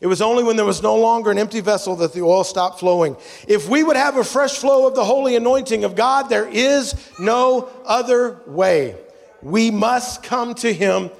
It 0.00 0.06
was 0.06 0.22
only 0.22 0.44
when 0.44 0.56
there 0.56 0.64
was 0.64 0.80
no 0.80 0.94
longer 0.94 1.32
an 1.32 1.38
empty 1.38 1.60
vessel 1.60 1.96
that 1.96 2.12
the 2.12 2.22
oil 2.22 2.44
stopped 2.44 2.78
flowing. 2.78 3.16
If 3.48 3.68
we 3.68 3.82
would 3.82 3.96
have 3.96 4.16
a 4.16 4.22
fresh 4.22 4.56
flow 4.58 4.86
of 4.86 4.94
the 4.94 5.04
holy 5.04 5.34
anointing 5.34 5.82
of 5.82 5.96
God, 5.96 6.28
there 6.28 6.48
is 6.48 6.94
no 7.18 7.68
other 7.84 8.40
way. 8.46 8.94
We 9.42 9.70
must 9.70 10.22
come 10.22 10.54
to 10.56 10.72
Him 10.72 11.10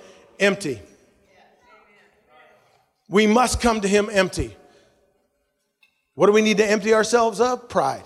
empty. 0.40 0.80
We 3.08 3.26
must 3.26 3.60
come 3.60 3.80
to 3.80 3.88
Him 3.88 4.08
empty. 4.10 4.56
What 6.14 6.26
do 6.26 6.32
we 6.32 6.42
need 6.42 6.56
to 6.58 6.66
empty 6.66 6.94
ourselves 6.94 7.40
of? 7.40 7.68
Pride. 7.68 8.02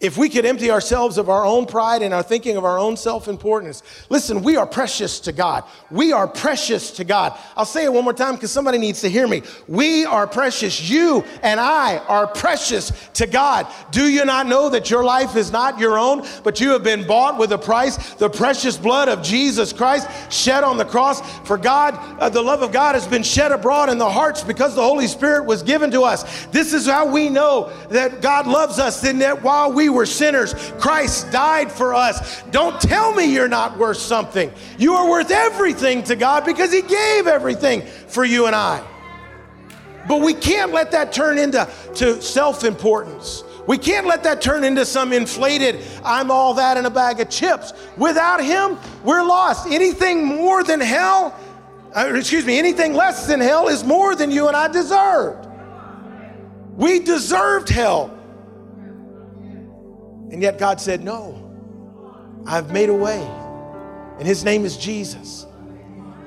If 0.00 0.16
we 0.16 0.30
could 0.30 0.46
empty 0.46 0.70
ourselves 0.70 1.18
of 1.18 1.28
our 1.28 1.44
own 1.44 1.66
pride 1.66 2.00
and 2.00 2.14
our 2.14 2.22
thinking 2.22 2.56
of 2.56 2.64
our 2.64 2.78
own 2.78 2.96
self 2.96 3.28
importance, 3.28 3.82
listen, 4.08 4.42
we 4.42 4.56
are 4.56 4.66
precious 4.66 5.20
to 5.20 5.32
God. 5.32 5.64
We 5.90 6.10
are 6.12 6.26
precious 6.26 6.90
to 6.92 7.04
God. 7.04 7.38
I'll 7.54 7.66
say 7.66 7.84
it 7.84 7.92
one 7.92 8.04
more 8.04 8.14
time 8.14 8.34
because 8.34 8.50
somebody 8.50 8.78
needs 8.78 9.02
to 9.02 9.10
hear 9.10 9.28
me. 9.28 9.42
We 9.68 10.06
are 10.06 10.26
precious. 10.26 10.88
You 10.88 11.22
and 11.42 11.60
I 11.60 11.98
are 12.08 12.26
precious 12.26 12.92
to 13.14 13.26
God. 13.26 13.66
Do 13.90 14.08
you 14.08 14.24
not 14.24 14.46
know 14.46 14.70
that 14.70 14.88
your 14.88 15.04
life 15.04 15.36
is 15.36 15.52
not 15.52 15.78
your 15.78 15.98
own, 15.98 16.26
but 16.44 16.60
you 16.60 16.70
have 16.70 16.82
been 16.82 17.06
bought 17.06 17.36
with 17.36 17.52
a 17.52 17.58
price, 17.58 18.14
the 18.14 18.30
precious 18.30 18.78
blood 18.78 19.10
of 19.10 19.22
Jesus 19.22 19.70
Christ 19.70 20.32
shed 20.32 20.64
on 20.64 20.78
the 20.78 20.86
cross? 20.86 21.20
For 21.46 21.58
God, 21.58 21.94
uh, 22.18 22.30
the 22.30 22.40
love 22.40 22.62
of 22.62 22.72
God 22.72 22.94
has 22.94 23.06
been 23.06 23.22
shed 23.22 23.52
abroad 23.52 23.90
in 23.90 23.98
the 23.98 24.08
hearts 24.08 24.42
because 24.42 24.74
the 24.74 24.82
Holy 24.82 25.06
Spirit 25.06 25.44
was 25.44 25.62
given 25.62 25.90
to 25.90 26.04
us. 26.04 26.46
This 26.46 26.72
is 26.72 26.86
how 26.86 27.04
we 27.04 27.28
know 27.28 27.70
that 27.90 28.22
God 28.22 28.46
loves 28.46 28.78
us, 28.78 29.04
in 29.04 29.18
that 29.18 29.42
while 29.42 29.70
we 29.70 29.89
were 29.92 30.06
sinners, 30.06 30.54
Christ 30.78 31.30
died 31.30 31.70
for 31.70 31.94
us. 31.94 32.42
Don't 32.50 32.80
tell 32.80 33.14
me 33.14 33.32
you're 33.32 33.48
not 33.48 33.78
worth 33.78 33.98
something. 33.98 34.52
You 34.78 34.94
are 34.94 35.08
worth 35.08 35.30
everything 35.30 36.02
to 36.04 36.16
God 36.16 36.44
because 36.44 36.72
He 36.72 36.82
gave 36.82 37.26
everything 37.26 37.82
for 37.82 38.24
you 38.24 38.46
and 38.46 38.54
I. 38.54 38.86
But 40.08 40.22
we 40.22 40.34
can't 40.34 40.72
let 40.72 40.90
that 40.92 41.12
turn 41.12 41.38
into 41.38 41.68
to 41.96 42.20
self-importance. 42.22 43.44
We 43.66 43.78
can't 43.78 44.06
let 44.06 44.24
that 44.24 44.40
turn 44.40 44.64
into 44.64 44.84
some 44.84 45.12
inflated, 45.12 45.80
I'm 46.04 46.30
all 46.30 46.54
that 46.54 46.76
in 46.76 46.86
a 46.86 46.90
bag 46.90 47.20
of 47.20 47.30
chips. 47.30 47.72
Without 47.96 48.42
Him, 48.42 48.78
we're 49.04 49.22
lost. 49.22 49.68
Anything 49.68 50.24
more 50.24 50.64
than 50.64 50.80
hell, 50.80 51.38
uh, 51.94 52.12
excuse 52.14 52.44
me, 52.44 52.58
anything 52.58 52.94
less 52.94 53.26
than 53.26 53.40
hell 53.40 53.68
is 53.68 53.84
more 53.84 54.14
than 54.14 54.30
you 54.30 54.48
and 54.48 54.56
I 54.56 54.68
deserved. 54.68 55.46
We 56.76 57.00
deserved 57.00 57.68
hell. 57.68 58.16
And 60.30 60.42
yet 60.42 60.58
God 60.58 60.80
said, 60.80 61.02
No, 61.02 61.50
I've 62.46 62.72
made 62.72 62.88
a 62.88 62.94
way. 62.94 63.22
And 64.18 64.26
his 64.26 64.44
name 64.44 64.64
is 64.64 64.76
Jesus. 64.76 65.46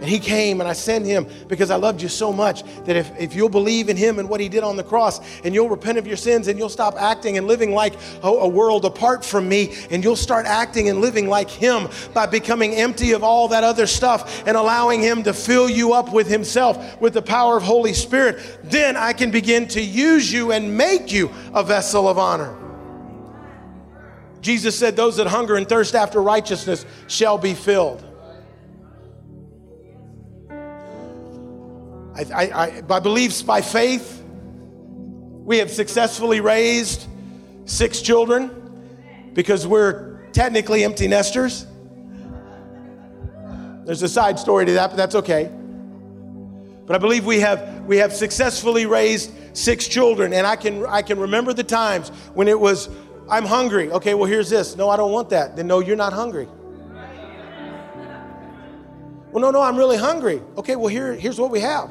And 0.03 0.09
he 0.11 0.19
came 0.19 0.59
and 0.59 0.67
I 0.67 0.73
sent 0.73 1.05
him 1.05 1.27
because 1.47 1.71
I 1.71 1.77
loved 1.77 2.01
you 2.01 2.09
so 2.09 2.33
much 2.33 2.63
that 2.83 2.97
if, 2.97 3.09
if 3.17 3.33
you'll 3.33 3.47
believe 3.47 3.87
in 3.87 3.95
him 3.95 4.19
and 4.19 4.27
what 4.27 4.41
he 4.41 4.49
did 4.49 4.61
on 4.61 4.75
the 4.75 4.83
cross 4.83 5.21
and 5.45 5.53
you'll 5.53 5.69
repent 5.69 5.97
of 5.97 6.05
your 6.05 6.17
sins 6.17 6.49
and 6.49 6.59
you'll 6.59 6.67
stop 6.67 6.95
acting 6.99 7.37
and 7.37 7.47
living 7.47 7.71
like 7.71 7.93
a, 8.21 8.27
a 8.27 8.47
world 8.47 8.83
apart 8.83 9.23
from 9.23 9.47
me 9.47 9.73
and 9.91 10.03
you'll 10.03 10.17
start 10.17 10.45
acting 10.45 10.89
and 10.89 10.99
living 10.99 11.29
like 11.29 11.49
him 11.49 11.87
by 12.13 12.25
becoming 12.25 12.73
empty 12.73 13.13
of 13.13 13.23
all 13.23 13.47
that 13.47 13.63
other 13.63 13.87
stuff 13.87 14.45
and 14.45 14.57
allowing 14.57 14.99
him 14.99 15.23
to 15.23 15.31
fill 15.33 15.69
you 15.69 15.93
up 15.93 16.11
with 16.11 16.27
himself 16.27 16.99
with 16.99 17.13
the 17.13 17.21
power 17.21 17.55
of 17.55 17.63
Holy 17.63 17.93
Spirit, 17.93 18.41
then 18.63 18.97
I 18.97 19.13
can 19.13 19.31
begin 19.31 19.69
to 19.69 19.81
use 19.81 20.33
you 20.33 20.51
and 20.51 20.75
make 20.75 21.13
you 21.13 21.31
a 21.53 21.63
vessel 21.63 22.09
of 22.09 22.17
honor. 22.17 22.62
Jesus 24.43 24.77
said, 24.77 24.95
Those 24.95 25.15
that 25.15 25.27
hunger 25.27 25.55
and 25.55 25.67
thirst 25.67 25.95
after 25.95 26.21
righteousness 26.21 26.85
shall 27.07 27.37
be 27.37 27.53
filled. 27.53 28.03
I, 32.15 32.25
I, 32.33 32.43
I, 32.43 32.83
I 32.87 32.99
believe 32.99 33.45
by 33.45 33.61
faith, 33.61 34.21
we 34.27 35.57
have 35.57 35.71
successfully 35.71 36.41
raised 36.41 37.07
six 37.65 38.01
children 38.01 39.31
because 39.33 39.65
we're 39.65 40.27
technically 40.31 40.83
empty 40.83 41.07
nesters. 41.07 41.65
There's 43.85 44.01
a 44.01 44.09
side 44.09 44.37
story 44.39 44.65
to 44.65 44.73
that, 44.73 44.89
but 44.89 44.97
that's 44.97 45.15
okay. 45.15 45.49
But 46.85 46.95
I 46.97 46.99
believe 46.99 47.25
we 47.25 47.39
have 47.39 47.85
we 47.85 47.97
have 47.97 48.13
successfully 48.13 48.85
raised 48.85 49.31
six 49.53 49.87
children, 49.87 50.33
and 50.33 50.45
I 50.45 50.57
can 50.57 50.85
I 50.85 51.01
can 51.01 51.17
remember 51.17 51.53
the 51.53 51.63
times 51.63 52.09
when 52.33 52.49
it 52.49 52.59
was 52.59 52.89
I'm 53.33 53.45
hungry. 53.45 53.89
Okay, 53.91 54.13
well, 54.13 54.25
here's 54.25 54.47
this. 54.47 54.75
No, 54.75 54.91
I 54.91 54.95
don't 54.95 55.11
want 55.11 55.31
that. 55.31 55.55
Then 55.55 55.65
no, 55.65 55.79
you're 55.79 55.95
not 55.95 56.13
hungry. 56.13 56.47
Well, 59.31 59.41
no, 59.41 59.49
no, 59.49 59.59
I'm 59.59 59.75
really 59.75 59.97
hungry. 59.97 60.39
Okay, 60.55 60.75
well, 60.75 60.89
here, 60.89 61.15
here's 61.15 61.39
what 61.39 61.49
we 61.49 61.59
have. 61.59 61.89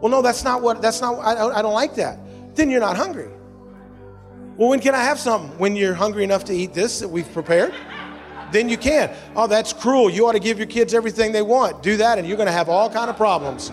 Well, 0.00 0.10
no, 0.10 0.22
that's 0.22 0.42
not 0.42 0.62
what, 0.62 0.80
that's 0.80 1.02
not, 1.02 1.16
I, 1.16 1.58
I 1.58 1.60
don't 1.60 1.74
like 1.74 1.96
that. 1.96 2.18
Then 2.56 2.70
you're 2.70 2.80
not 2.80 2.96
hungry. 2.96 3.28
Well, 4.56 4.70
when 4.70 4.80
can 4.80 4.94
I 4.94 5.02
have 5.02 5.18
something? 5.18 5.50
When 5.58 5.76
you're 5.76 5.92
hungry 5.92 6.24
enough 6.24 6.46
to 6.46 6.54
eat 6.54 6.72
this 6.72 7.00
that 7.00 7.08
we've 7.08 7.30
prepared? 7.34 7.74
Then 8.50 8.70
you 8.70 8.78
can. 8.78 9.14
Oh, 9.36 9.46
that's 9.46 9.74
cruel. 9.74 10.08
You 10.08 10.26
ought 10.28 10.32
to 10.32 10.40
give 10.40 10.56
your 10.56 10.66
kids 10.66 10.94
everything 10.94 11.32
they 11.32 11.42
want. 11.42 11.82
Do 11.82 11.98
that, 11.98 12.16
and 12.16 12.26
you're 12.26 12.38
going 12.38 12.46
to 12.46 12.52
have 12.52 12.70
all 12.70 12.88
kind 12.88 13.10
of 13.10 13.18
problems. 13.18 13.70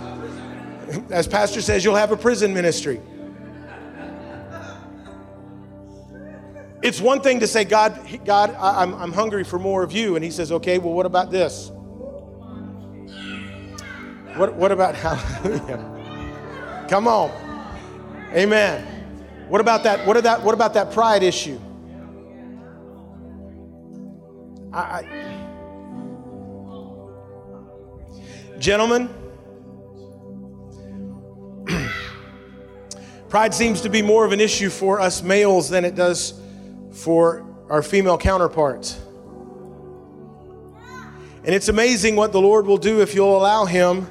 As 1.10 1.26
Pastor 1.26 1.62
says, 1.62 1.86
you'll 1.86 1.96
have 1.96 2.12
a 2.12 2.18
prison 2.18 2.54
ministry. 2.54 3.00
It's 6.82 7.02
one 7.02 7.22
thing 7.22 7.40
to 7.40 7.48
say, 7.48 7.64
God, 7.64 8.00
God, 8.24 8.56
I, 8.60 8.84
I'm, 8.84 8.94
I'm 8.94 9.12
hungry 9.12 9.44
for 9.44 9.58
more 9.58 9.82
of 9.84 9.92
you. 9.92 10.16
And 10.16 10.24
he 10.24 10.30
says, 10.30 10.52
okay, 10.52 10.78
well, 10.78 10.94
what 10.94 11.08
about 11.08 11.32
this? 11.32 11.72
What, 14.36 14.54
what 14.56 14.72
about 14.72 14.96
hallelujah? 14.96 16.86
Come 16.88 17.08
on. 17.08 17.32
Amen. 18.34 18.86
What 19.50 19.62
about 19.62 19.84
that? 19.84 20.06
What, 20.06 20.22
that, 20.24 20.44
what 20.44 20.54
about 20.54 20.76
that 20.76 20.92
pride 20.92 21.24
issue? 21.24 21.60
I, 24.72 24.80
I, 24.80 25.04
gentlemen, 28.60 29.10
pride 33.30 33.56
seems 33.56 33.82
to 33.82 33.90
be 33.90 34.04
more 34.04 34.26
of 34.26 34.32
an 34.32 34.40
issue 34.40 34.70
for 34.70 35.02
us 35.02 35.24
males 35.24 35.70
than 35.70 35.84
it 35.84 35.96
does 35.96 36.40
for 36.98 37.46
our 37.70 37.84
female 37.84 38.18
counterparts. 38.18 39.00
And 41.44 41.54
it's 41.56 41.70
amazing 41.70 42.16
what 42.16 42.32
the 42.32 42.42
Lord 42.42 42.66
will 42.66 42.78
do 42.78 43.02
if 43.02 43.14
you'll 43.14 43.38
allow 43.38 43.66
Him 43.66 44.08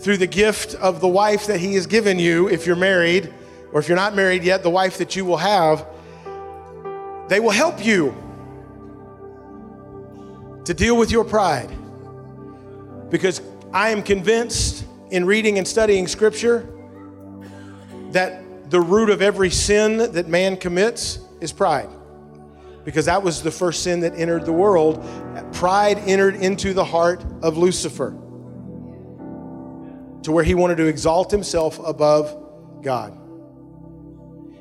through 0.00 0.16
the 0.16 0.26
gift 0.26 0.74
of 0.74 1.00
the 1.00 1.08
wife 1.08 1.46
that 1.46 1.60
He 1.60 1.74
has 1.74 1.86
given 1.86 2.18
you, 2.18 2.48
if 2.48 2.66
you're 2.66 2.76
married, 2.76 3.32
or 3.72 3.80
if 3.80 3.88
you're 3.88 3.96
not 3.96 4.16
married 4.16 4.42
yet, 4.42 4.62
the 4.62 4.70
wife 4.70 4.98
that 4.98 5.14
you 5.14 5.24
will 5.24 5.36
have. 5.36 5.86
They 7.28 7.40
will 7.40 7.50
help 7.50 7.84
you 7.84 8.14
to 10.64 10.74
deal 10.74 10.96
with 10.96 11.10
your 11.10 11.24
pride. 11.24 11.70
Because 13.10 13.40
I 13.72 13.90
am 13.90 14.02
convinced 14.02 14.84
in 15.10 15.24
reading 15.24 15.56
and 15.56 15.66
studying 15.66 16.08
Scripture 16.08 16.68
that 18.10 18.70
the 18.70 18.80
root 18.80 19.08
of 19.08 19.22
every 19.22 19.50
sin 19.50 19.98
that 19.98 20.26
man 20.26 20.56
commits 20.56 21.20
is 21.40 21.52
pride 21.52 21.88
because 22.88 23.04
that 23.04 23.22
was 23.22 23.42
the 23.42 23.50
first 23.50 23.82
sin 23.82 24.00
that 24.00 24.14
entered 24.18 24.46
the 24.46 24.52
world. 24.52 25.04
Pride 25.52 25.98
entered 26.06 26.36
into 26.36 26.72
the 26.72 26.86
heart 26.86 27.22
of 27.42 27.58
Lucifer 27.58 28.12
to 30.22 30.32
where 30.32 30.42
he 30.42 30.54
wanted 30.54 30.78
to 30.78 30.86
exalt 30.86 31.30
himself 31.30 31.78
above 31.84 32.34
God. 32.80 33.14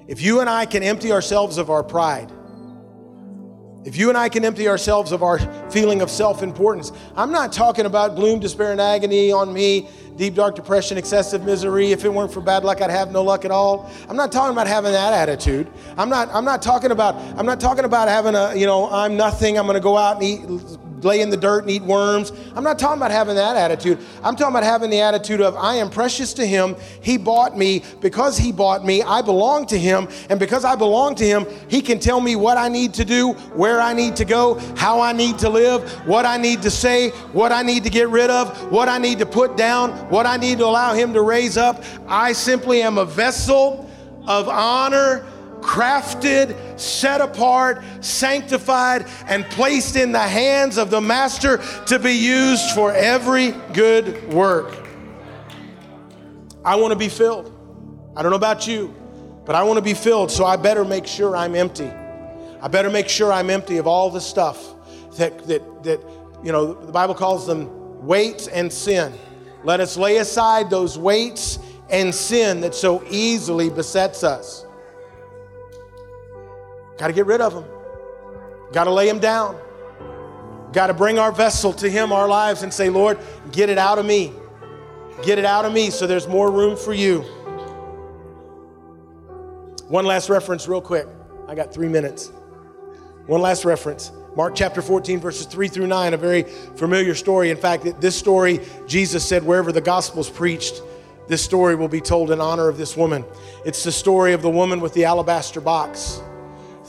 If 0.09 0.21
you 0.21 0.41
and 0.41 0.49
I 0.49 0.65
can 0.65 0.83
empty 0.83 1.13
ourselves 1.13 1.57
of 1.57 1.69
our 1.69 1.85
pride, 1.85 2.29
if 3.87 3.95
you 3.95 4.09
and 4.09 4.17
I 4.17 4.27
can 4.27 4.43
empty 4.43 4.67
ourselves 4.67 5.13
of 5.13 5.23
our 5.23 5.39
feeling 5.71 6.01
of 6.01 6.11
self 6.11 6.43
importance, 6.43 6.91
I'm 7.15 7.31
not 7.31 7.53
talking 7.53 7.85
about 7.85 8.17
gloom, 8.17 8.41
despair, 8.41 8.73
and 8.73 8.81
agony 8.81 9.31
on 9.31 9.53
me, 9.53 9.87
deep, 10.17 10.35
dark 10.35 10.55
depression, 10.55 10.97
excessive 10.97 11.45
misery. 11.45 11.93
If 11.93 12.03
it 12.03 12.13
weren't 12.13 12.33
for 12.33 12.41
bad 12.41 12.65
luck, 12.65 12.81
I'd 12.81 12.89
have 12.89 13.13
no 13.13 13.23
luck 13.23 13.45
at 13.45 13.51
all. 13.51 13.89
I'm 14.09 14.17
not 14.17 14.29
talking 14.29 14.51
about 14.51 14.67
having 14.67 14.91
that 14.91 15.13
attitude. 15.13 15.71
I'm 15.97 16.09
not, 16.09 16.27
I'm 16.33 16.43
not 16.43 16.61
talking 16.61 16.91
about, 16.91 17.15
I'm 17.39 17.45
not 17.45 17.61
talking 17.61 17.85
about 17.85 18.09
having 18.09 18.35
a, 18.35 18.53
you 18.55 18.65
know, 18.65 18.89
I'm 18.91 19.15
nothing, 19.15 19.57
I'm 19.57 19.65
gonna 19.65 19.79
go 19.79 19.95
out 19.95 20.21
and 20.21 20.23
eat 20.23 20.77
lay 21.07 21.21
in 21.21 21.29
the 21.29 21.37
dirt 21.37 21.63
and 21.63 21.71
eat 21.71 21.81
worms. 21.81 22.31
I'm 22.55 22.63
not 22.63 22.77
talking 22.77 22.97
about 22.97 23.11
having 23.11 23.35
that 23.35 23.55
attitude. 23.55 23.97
I'm 24.23 24.35
talking 24.35 24.53
about 24.53 24.63
having 24.63 24.89
the 24.89 24.99
attitude 24.99 25.41
of, 25.41 25.55
I 25.55 25.75
am 25.75 25.89
precious 25.89 26.33
to 26.33 26.45
Him. 26.45 26.75
He 27.01 27.17
bought 27.17 27.57
me. 27.57 27.83
Because 28.01 28.37
He 28.37 28.51
bought 28.51 28.85
me, 28.85 29.01
I 29.01 29.21
belong 29.21 29.65
to 29.67 29.77
Him. 29.77 30.07
And 30.29 30.39
because 30.39 30.65
I 30.65 30.75
belong 30.75 31.15
to 31.15 31.25
Him, 31.25 31.45
He 31.69 31.81
can 31.81 31.99
tell 31.99 32.21
me 32.21 32.35
what 32.35 32.57
I 32.57 32.67
need 32.67 32.93
to 32.95 33.05
do, 33.05 33.33
where 33.55 33.81
I 33.81 33.93
need 33.93 34.15
to 34.17 34.25
go, 34.25 34.59
how 34.75 35.01
I 35.01 35.13
need 35.13 35.39
to 35.39 35.49
live, 35.49 35.89
what 36.07 36.25
I 36.25 36.37
need 36.37 36.61
to 36.63 36.69
say, 36.69 37.09
what 37.31 37.51
I 37.51 37.63
need 37.63 37.83
to 37.85 37.89
get 37.89 38.09
rid 38.09 38.29
of, 38.29 38.71
what 38.71 38.89
I 38.89 38.97
need 38.97 39.19
to 39.19 39.25
put 39.25 39.57
down, 39.57 39.91
what 40.09 40.25
I 40.25 40.37
need 40.37 40.59
to 40.59 40.65
allow 40.65 40.93
Him 40.93 41.13
to 41.13 41.21
raise 41.21 41.57
up. 41.57 41.83
I 42.07 42.33
simply 42.33 42.81
am 42.81 42.97
a 42.97 43.05
vessel 43.05 43.89
of 44.27 44.49
honor 44.49 45.25
crafted, 45.61 46.55
set 46.79 47.21
apart, 47.21 47.83
sanctified, 48.01 49.07
and 49.27 49.45
placed 49.45 49.95
in 49.95 50.11
the 50.11 50.19
hands 50.19 50.77
of 50.77 50.89
the 50.89 51.01
Master 51.01 51.57
to 51.85 51.99
be 51.99 52.13
used 52.13 52.71
for 52.71 52.91
every 52.93 53.51
good 53.73 54.31
work. 54.33 54.87
I 56.63 56.75
want 56.75 56.91
to 56.91 56.97
be 56.97 57.09
filled. 57.09 57.53
I 58.15 58.21
don't 58.21 58.31
know 58.31 58.37
about 58.37 58.67
you, 58.67 58.93
but 59.45 59.55
I 59.55 59.63
want 59.63 59.77
to 59.77 59.83
be 59.83 59.93
filled, 59.93 60.31
so 60.31 60.45
I 60.45 60.57
better 60.57 60.83
make 60.83 61.07
sure 61.07 61.35
I'm 61.35 61.55
empty. 61.55 61.91
I 62.61 62.67
better 62.67 62.89
make 62.89 63.07
sure 63.07 63.31
I'm 63.31 63.49
empty 63.49 63.77
of 63.77 63.87
all 63.87 64.09
the 64.09 64.21
stuff 64.21 64.73
that, 65.17 65.45
that, 65.47 65.83
that 65.83 66.01
you 66.43 66.51
know, 66.51 66.73
the 66.73 66.91
Bible 66.91 67.15
calls 67.15 67.47
them 67.47 68.05
weights 68.05 68.47
and 68.47 68.71
sin. 68.71 69.13
Let 69.63 69.79
us 69.79 69.97
lay 69.97 70.17
aside 70.17 70.69
those 70.69 70.97
weights 70.97 71.59
and 71.89 72.13
sin 72.13 72.61
that 72.61 72.75
so 72.75 73.03
easily 73.09 73.69
besets 73.69 74.23
us. 74.23 74.65
Got 76.97 77.07
to 77.07 77.13
get 77.13 77.25
rid 77.25 77.41
of 77.41 77.53
them. 77.53 77.65
Got 78.73 78.85
to 78.85 78.91
lay 78.91 79.07
them 79.07 79.19
down. 79.19 79.57
Got 80.73 80.87
to 80.87 80.93
bring 80.93 81.17
our 81.17 81.31
vessel 81.31 81.71
to 81.73 81.89
Him, 81.89 82.11
our 82.11 82.27
lives, 82.27 82.63
and 82.63 82.73
say, 82.73 82.89
Lord, 82.89 83.17
get 83.51 83.69
it 83.69 83.77
out 83.77 83.99
of 83.99 84.05
me. 84.05 84.33
Get 85.23 85.39
it 85.39 85.45
out 85.45 85.65
of 85.65 85.73
me 85.73 85.89
so 85.89 86.05
there's 86.05 86.27
more 86.27 86.51
room 86.51 86.75
for 86.75 86.93
you. 86.93 87.21
One 89.87 90.05
last 90.05 90.29
reference, 90.29 90.67
real 90.67 90.81
quick. 90.81 91.07
I 91.47 91.55
got 91.55 91.73
three 91.73 91.87
minutes. 91.87 92.31
One 93.25 93.41
last 93.41 93.63
reference. 93.63 94.11
Mark 94.35 94.53
chapter 94.53 94.81
14, 94.81 95.19
verses 95.19 95.45
3 95.47 95.67
through 95.67 95.87
9, 95.87 96.13
a 96.13 96.17
very 96.17 96.43
familiar 96.43 97.15
story. 97.15 97.49
In 97.49 97.57
fact, 97.57 97.99
this 98.01 98.15
story, 98.15 98.59
Jesus 98.85 99.27
said, 99.27 99.43
wherever 99.43 99.71
the 99.71 99.81
gospel's 99.81 100.29
preached, 100.29 100.81
this 101.27 101.43
story 101.43 101.75
will 101.75 101.87
be 101.87 102.01
told 102.01 102.31
in 102.31 102.39
honor 102.39 102.67
of 102.67 102.77
this 102.77 102.95
woman. 102.95 103.25
It's 103.65 103.83
the 103.83 103.91
story 103.91 104.33
of 104.33 104.41
the 104.41 104.49
woman 104.49 104.79
with 104.79 104.93
the 104.93 105.05
alabaster 105.05 105.59
box 105.59 106.21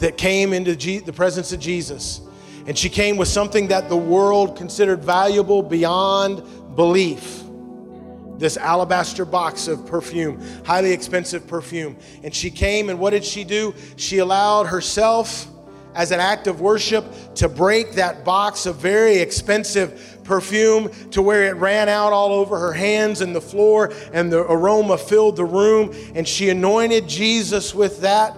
that 0.00 0.16
came 0.16 0.52
into 0.52 0.74
the 1.00 1.12
presence 1.12 1.52
of 1.52 1.61
Jesus. 1.61 2.20
And 2.66 2.76
she 2.76 2.88
came 2.88 3.16
with 3.16 3.28
something 3.28 3.68
that 3.68 3.88
the 3.88 3.96
world 3.96 4.56
considered 4.56 5.02
valuable 5.02 5.62
beyond 5.62 6.42
belief 6.76 7.42
this 8.38 8.56
alabaster 8.56 9.24
box 9.24 9.66
of 9.68 9.84
perfume, 9.87 10.40
highly 10.64 10.92
expensive 10.92 11.46
perfume. 11.46 11.96
And 12.22 12.32
she 12.34 12.50
came, 12.50 12.88
and 12.88 12.98
what 12.98 13.11
did 13.11 13.24
she 13.24 13.44
do? 13.44 13.74
She 13.96 14.18
allowed 14.18 14.66
herself, 14.66 15.46
as 15.94 16.12
an 16.12 16.20
act 16.20 16.46
of 16.46 16.61
worship, 16.61 17.04
to 17.34 17.48
break 17.48 17.92
that 17.92 18.24
box 18.24 18.66
of 18.66 18.76
very 18.76 19.16
expensive 19.16 20.20
perfume 20.22 20.90
to 21.11 21.20
where 21.20 21.46
it 21.46 21.56
ran 21.56 21.88
out 21.88 22.12
all 22.12 22.32
over 22.32 22.58
her 22.58 22.72
hands 22.72 23.22
and 23.22 23.34
the 23.34 23.40
floor, 23.40 23.92
and 24.12 24.32
the 24.32 24.40
aroma 24.40 24.98
filled 24.98 25.37
the 25.37 25.44
room. 25.44 25.92
And 26.14 26.28
she 26.28 26.48
anointed 26.48 27.08
Jesus 27.08 27.74
with 27.74 28.02
that. 28.02 28.37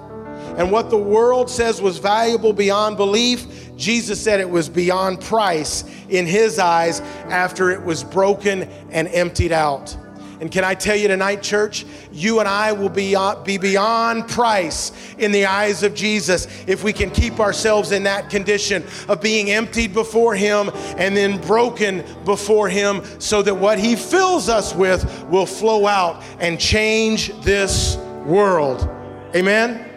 And 0.57 0.71
what 0.71 0.91
the 0.91 0.99
world 0.99 1.49
says 1.49 1.81
was 1.81 1.99
valuable 1.99 2.53
beyond 2.53 2.97
belief, 2.97 3.71
Jesus 3.77 4.23
said 4.23 4.41
it 4.41 4.51
was 4.51 4.69
beyond 4.69 5.21
price 5.21 5.85
in 6.09 6.27
his 6.27 6.59
eyes 6.59 7.01
after 7.29 7.71
it 7.71 7.83
was 7.83 8.05
broken 8.05 8.65
and 8.91 9.09
emptied 9.09 9.53
out. 9.53 9.97
And 10.41 10.51
can 10.51 10.65
I 10.65 10.75
tell 10.75 10.97
you 10.97 11.07
tonight, 11.07 11.43
church, 11.43 11.85
you 12.13 12.41
and 12.41 12.49
I 12.49 12.73
will 12.73 12.89
be, 12.89 13.15
uh, 13.15 13.37
be 13.43 13.59
beyond 13.59 14.27
price 14.27 14.91
in 15.19 15.33
the 15.33 15.45
eyes 15.45 15.83
of 15.83 15.95
Jesus 15.95 16.47
if 16.67 16.83
we 16.83 16.95
can 16.95 17.11
keep 17.11 17.41
ourselves 17.41 17.93
in 17.93 18.05
that 18.05 18.31
condition 18.31 18.83
of 19.07 19.21
being 19.21 19.51
emptied 19.51 19.93
before 19.93 20.35
Him 20.35 20.71
and 20.97 21.15
then 21.15 21.39
broken 21.43 22.03
before 22.25 22.71
Him 22.71 23.03
so 23.21 23.43
that 23.43 23.55
what 23.55 23.79
He 23.79 23.95
fills 23.95 24.49
us 24.49 24.75
with 24.75 25.25
will 25.25 25.45
flow 25.45 25.87
out 25.87 26.23
and 26.39 26.59
change 26.59 27.39
this 27.43 27.99
world. 28.25 28.89
Amen? 29.37 29.90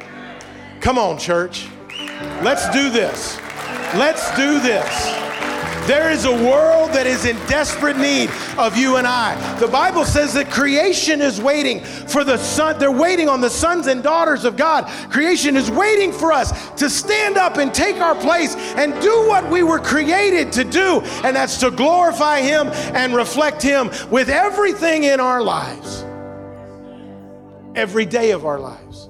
Come 0.83 0.97
on, 0.97 1.17
church. 1.17 1.69
Let's 2.43 2.67
do 2.71 2.89
this. 2.89 3.37
Let's 3.95 4.29
do 4.35 4.59
this. 4.59 5.05
There 5.87 6.11
is 6.11 6.25
a 6.25 6.31
world 6.31 6.91
that 6.91 7.07
is 7.07 7.23
in 7.23 7.37
desperate 7.47 7.95
need 7.95 8.29
of 8.57 8.75
you 8.75 8.97
and 8.97 9.07
I. 9.07 9.59
The 9.59 9.67
Bible 9.69 10.03
says 10.03 10.33
that 10.33 10.51
creation 10.51 11.21
is 11.21 11.39
waiting 11.39 11.79
for 11.85 12.25
the 12.25 12.35
son. 12.35 12.79
They're 12.79 12.91
waiting 12.91 13.29
on 13.29 13.39
the 13.39 13.49
sons 13.49 13.87
and 13.87 14.03
daughters 14.03 14.43
of 14.43 14.57
God. 14.57 14.87
Creation 15.09 15.55
is 15.55 15.71
waiting 15.71 16.11
for 16.11 16.33
us 16.33 16.51
to 16.71 16.89
stand 16.89 17.37
up 17.37 17.59
and 17.59 17.73
take 17.73 18.01
our 18.01 18.15
place 18.15 18.53
and 18.75 18.91
do 19.01 19.25
what 19.25 19.49
we 19.49 19.63
were 19.63 19.79
created 19.79 20.51
to 20.51 20.65
do, 20.65 20.99
and 21.23 21.33
that's 21.33 21.59
to 21.59 21.71
glorify 21.71 22.41
Him 22.41 22.67
and 22.93 23.15
reflect 23.15 23.61
Him 23.61 23.89
with 24.11 24.27
everything 24.27 25.03
in 25.03 25.21
our 25.21 25.41
lives, 25.41 26.03
every 27.73 28.05
day 28.05 28.31
of 28.31 28.45
our 28.45 28.59
lives 28.59 29.09